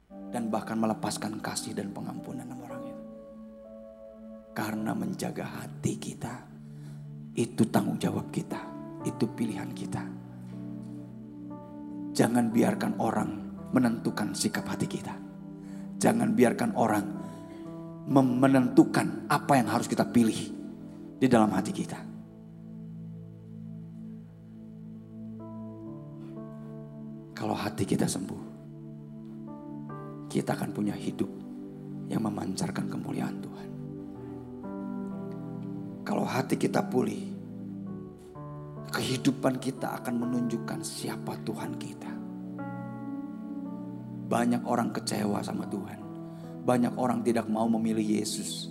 [0.10, 3.03] Dan bahkan melepaskan kasih dan pengampunan sama orang itu.
[4.58, 6.55] Karena menjaga hati kita,
[7.36, 8.58] itu tanggung jawab kita,
[9.04, 10.04] itu pilihan kita.
[12.16, 13.30] Jangan biarkan orang
[13.76, 15.12] menentukan sikap hati kita.
[16.00, 17.06] Jangan biarkan orang
[18.08, 20.40] menentukan apa yang harus kita pilih
[21.20, 22.00] di dalam hati kita.
[27.36, 28.44] Kalau hati kita sembuh,
[30.32, 31.28] kita akan punya hidup
[32.08, 33.75] yang memancarkan kemuliaan Tuhan.
[36.06, 37.34] Kalau hati kita pulih,
[38.93, 42.12] kehidupan kita akan menunjukkan siapa Tuhan kita.
[44.26, 45.99] Banyak orang kecewa sama Tuhan.
[46.66, 48.70] Banyak orang tidak mau memilih Yesus.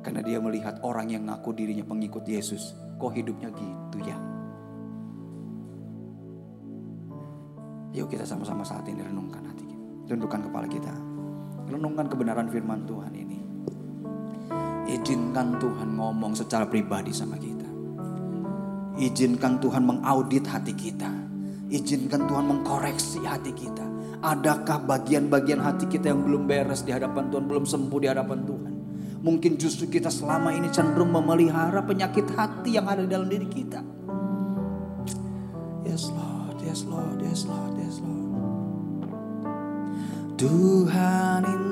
[0.00, 2.72] Karena dia melihat orang yang ngaku dirinya pengikut Yesus.
[2.96, 4.16] Kok hidupnya gitu ya?
[7.92, 9.84] Yuk kita sama-sama saat ini renungkan hati kita.
[10.08, 10.92] Tundukkan kepala kita.
[11.68, 13.27] Renungkan kebenaran firman Tuhan ini.
[14.98, 17.70] Izinkan Tuhan ngomong secara pribadi sama kita.
[18.98, 21.06] Izinkan Tuhan mengaudit hati kita.
[21.70, 23.86] Izinkan Tuhan mengkoreksi hati kita.
[24.18, 28.72] Adakah bagian-bagian hati kita yang belum beres di hadapan Tuhan, belum sembuh di hadapan Tuhan?
[29.22, 33.78] Mungkin justru kita selama ini cenderung memelihara penyakit hati yang ada di dalam diri kita.
[35.86, 38.26] Yes Lord, yes Lord, yes Lord, yes Lord.
[40.34, 41.67] Tuhan inilah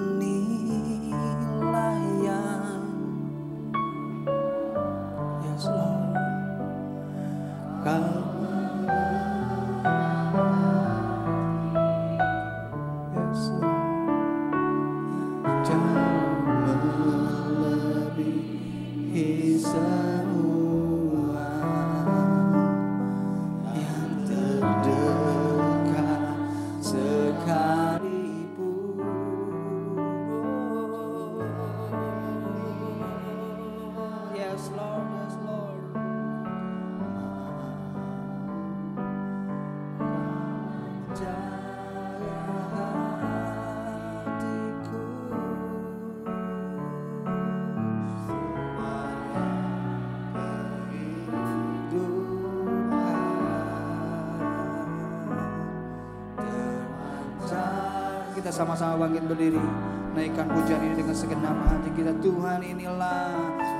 [58.77, 59.65] sama-sama bangkit berdiri.
[60.13, 62.13] Naikkan pujian ini dengan segenap hati kita.
[62.21, 63.33] Tuhan inilah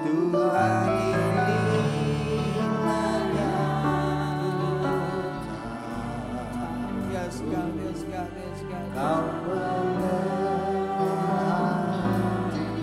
[0.09, 1.53] Tuhan inilah.
[7.13, 8.61] Yes God, yes God, yes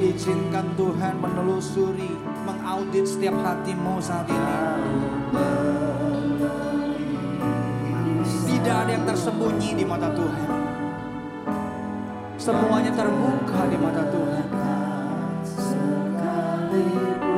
[0.04, 2.12] Izinkan Tuhan menelusuri
[2.44, 4.58] Mengaudit setiap hatimu saat ini.
[8.46, 10.63] Tidak ada yang tersembunyi di mata Tuhan
[12.44, 14.46] Semuanya terbuka di mata Tuhan.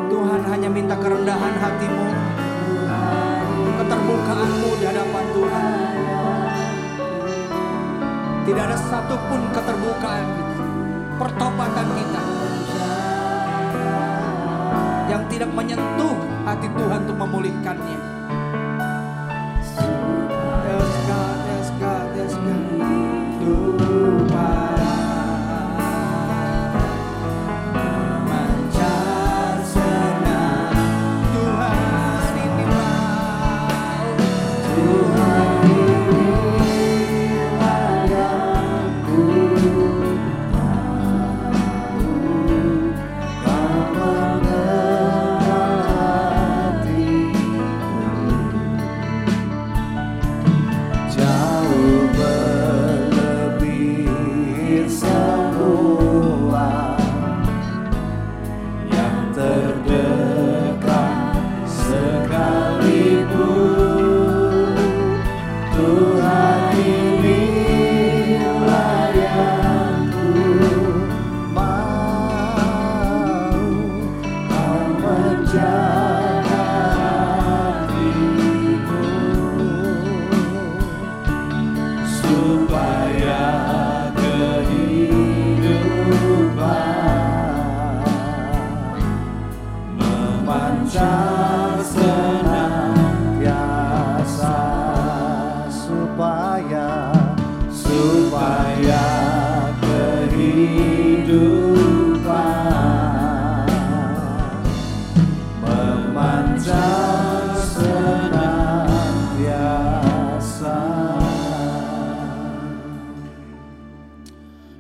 [0.10, 2.06] Tuhan hanya minta kerendahan hatimu.
[3.86, 5.66] Keterbukaanmu di hadapan Tuhan.
[8.49, 10.26] Tidak ada satupun keterbukaan
[11.18, 12.22] Pertobatan kita
[15.10, 16.14] Yang tidak menyentuh
[16.45, 18.24] hati Tuhan untuk memulihkannya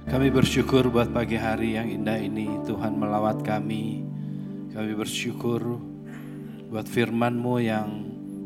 [0.05, 4.05] Kami bersyukur buat pagi hari yang indah ini Tuhan melawat kami.
[4.69, 5.81] Kami bersyukur
[6.69, 7.89] buat firman-Mu yang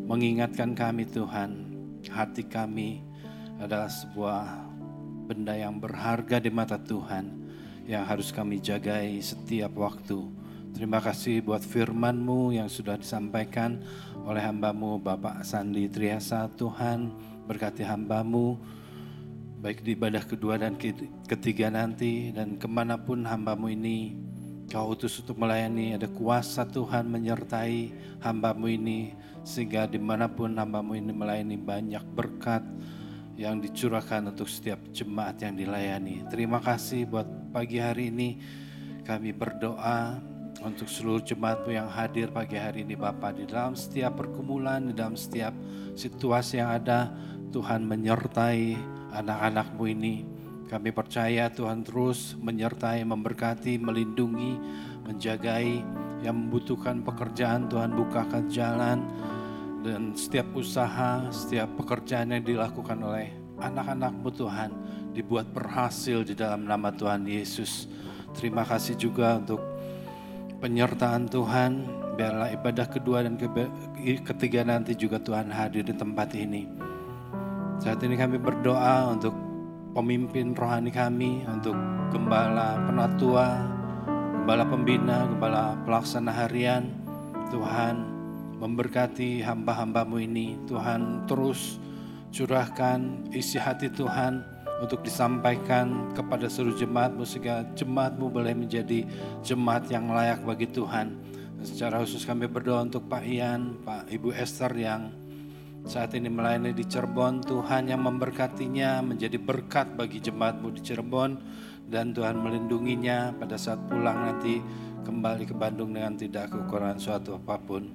[0.08, 1.68] mengingatkan kami Tuhan.
[2.08, 3.04] Hati kami
[3.60, 4.72] adalah sebuah
[5.28, 7.28] benda yang berharga di mata Tuhan
[7.84, 10.32] yang harus kami jagai setiap waktu.
[10.72, 13.84] Terima kasih buat firman-Mu yang sudah disampaikan
[14.24, 17.12] oleh hamba-Mu Bapak Sandi Triasa Tuhan.
[17.52, 18.79] Berkati hamba-Mu
[19.60, 24.16] baik di ibadah kedua dan ke- ketiga nanti dan ke mana pun hambamu ini
[24.72, 27.92] kau utus untuk melayani ada kuasa Tuhan menyertai
[28.24, 29.12] hambamu ini
[29.44, 32.64] sehingga di mana pun hambamu ini melayani banyak berkat
[33.36, 36.28] yang dicurahkan untuk setiap jemaat yang dilayani.
[36.28, 38.36] Terima kasih buat pagi hari ini.
[39.08, 40.20] Kami berdoa
[40.60, 43.40] untuk seluruh jemaatmu yang hadir pagi hari ini Bapak.
[43.40, 45.56] Di dalam setiap pergumulan, di dalam setiap
[45.96, 47.16] situasi yang ada
[47.56, 50.16] Tuhan menyertai anak-anakmu ini.
[50.70, 54.54] Kami percaya Tuhan terus menyertai, memberkati, melindungi,
[55.02, 55.82] menjagai
[56.22, 59.02] yang membutuhkan pekerjaan Tuhan bukakan jalan
[59.82, 64.70] dan setiap usaha, setiap pekerjaan yang dilakukan oleh anak-anakmu Tuhan
[65.16, 67.88] dibuat berhasil di dalam nama Tuhan Yesus.
[68.36, 69.64] Terima kasih juga untuk
[70.62, 71.72] penyertaan Tuhan.
[72.20, 73.40] Biarlah ibadah kedua dan
[74.28, 76.68] ketiga nanti juga Tuhan hadir di tempat ini.
[77.80, 79.32] Saat ini kami berdoa untuk
[79.96, 81.80] pemimpin rohani kami, untuk
[82.12, 83.56] gembala penatua,
[84.36, 86.92] gembala pembina, gembala pelaksana harian.
[87.48, 88.04] Tuhan
[88.60, 90.60] memberkati hamba-hambamu ini.
[90.68, 91.80] Tuhan terus
[92.36, 94.44] curahkan isi hati Tuhan
[94.84, 99.08] untuk disampaikan kepada seluruh jemaatmu sehingga jemaatmu boleh menjadi
[99.40, 101.16] jemaat yang layak bagi Tuhan.
[101.64, 105.16] Secara khusus kami berdoa untuk Pak Ian, Pak Ibu Esther yang
[105.88, 111.32] saat ini melayani di Cirebon, Tuhan yang memberkatinya menjadi berkat bagi jemaatmu di Cirebon
[111.90, 114.62] dan Tuhan melindunginya pada saat pulang nanti
[115.02, 117.90] kembali ke Bandung dengan tidak kekurangan suatu apa pun.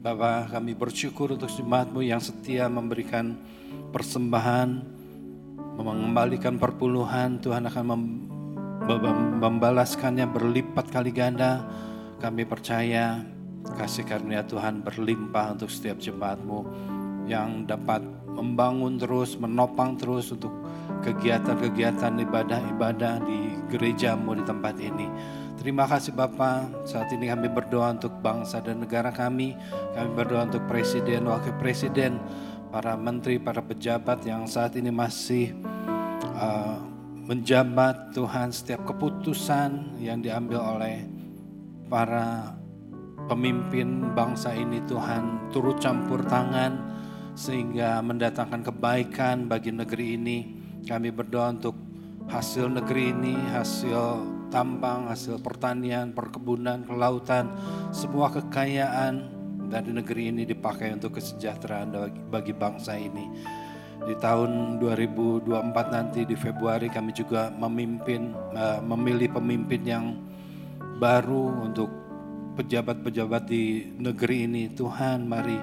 [0.00, 3.36] Bapak kami bersyukur untuk jemaatmu yang setia memberikan
[3.90, 4.68] persembahan,
[5.76, 8.22] mengembalikan perpuluhan, Tuhan akan mem-
[8.86, 11.66] mem- membalaskannya berlipat kali ganda.
[12.16, 13.20] Kami percaya
[13.76, 16.94] kasih karunia Tuhan berlimpah untuk setiap jemaatmu
[17.26, 18.00] yang dapat
[18.30, 20.54] membangun terus, menopang terus untuk
[21.02, 25.06] kegiatan-kegiatan ibadah-ibadah di gerejamu di tempat ini.
[25.56, 29.58] Terima kasih Bapak, saat ini kami berdoa untuk bangsa dan negara kami,
[29.96, 32.22] kami berdoa untuk presiden, wakil presiden,
[32.70, 35.56] para menteri, para pejabat yang saat ini masih
[36.38, 36.78] uh,
[37.26, 38.54] menjabat Tuhan.
[38.54, 41.02] Setiap keputusan yang diambil oleh
[41.90, 42.54] para
[43.26, 46.85] pemimpin bangsa ini Tuhan turut campur tangan
[47.36, 50.38] sehingga mendatangkan kebaikan bagi negeri ini.
[50.88, 51.76] Kami berdoa untuk
[52.32, 57.52] hasil negeri ini, hasil tambang, hasil pertanian, perkebunan, kelautan,
[57.92, 59.36] semua kekayaan
[59.68, 61.92] dari negeri ini dipakai untuk kesejahteraan
[62.30, 63.28] bagi, bangsa ini.
[64.06, 65.50] Di tahun 2024
[65.90, 70.04] nanti di Februari kami juga memimpin uh, memilih pemimpin yang
[71.02, 71.90] baru untuk
[72.54, 74.62] pejabat-pejabat di negeri ini.
[74.70, 75.58] Tuhan, mari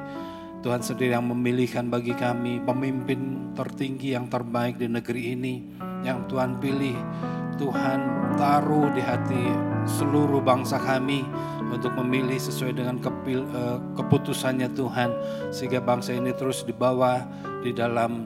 [0.64, 5.60] Tuhan sendiri yang memilihkan bagi kami pemimpin tertinggi yang terbaik di negeri ini
[6.07, 6.95] yang Tuhan pilih.
[7.60, 7.99] Tuhan
[8.40, 9.45] taruh di hati
[9.85, 11.22] seluruh bangsa kami
[11.69, 15.14] untuk memilih sesuai dengan kepil, uh, keputusannya Tuhan
[15.53, 17.27] sehingga bangsa ini terus dibawa
[17.61, 18.26] di dalam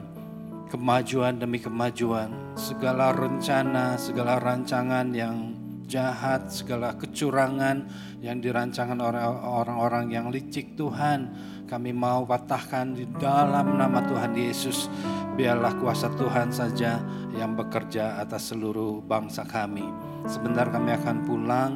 [0.72, 5.58] kemajuan demi kemajuan segala rencana segala rancangan yang
[5.88, 7.88] jahat segala kecurangan
[8.20, 11.32] yang dirancangkan orang-orang yang licik Tuhan
[11.68, 14.88] kami mau patahkan di dalam nama Tuhan Yesus.
[15.36, 16.98] Biarlah kuasa Tuhan saja
[17.36, 19.84] yang bekerja atas seluruh bangsa kami.
[20.24, 21.72] Sebentar kami akan pulang.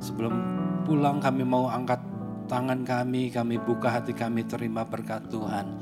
[0.00, 0.32] Sebelum
[0.88, 2.00] pulang kami mau angkat
[2.48, 5.76] tangan kami, kami buka hati kami terima berkat Tuhan.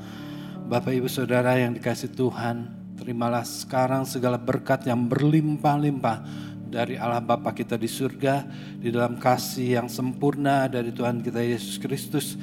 [0.66, 2.66] Bapak Ibu Saudara yang dikasih Tuhan,
[2.98, 8.48] terimalah sekarang segala berkat yang berlimpah-limpah dari Allah Bapa kita di surga,
[8.80, 12.40] di dalam kasih yang sempurna dari Tuhan kita Yesus Kristus,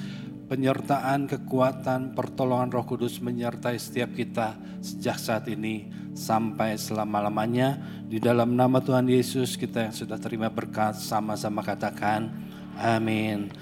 [0.50, 7.78] penyertaan, kekuatan, pertolongan Roh Kudus menyertai setiap kita sejak saat ini sampai selama-lamanya.
[8.10, 12.34] Di dalam nama Tuhan Yesus kita yang sudah terima berkat sama-sama katakan
[12.82, 13.54] amin.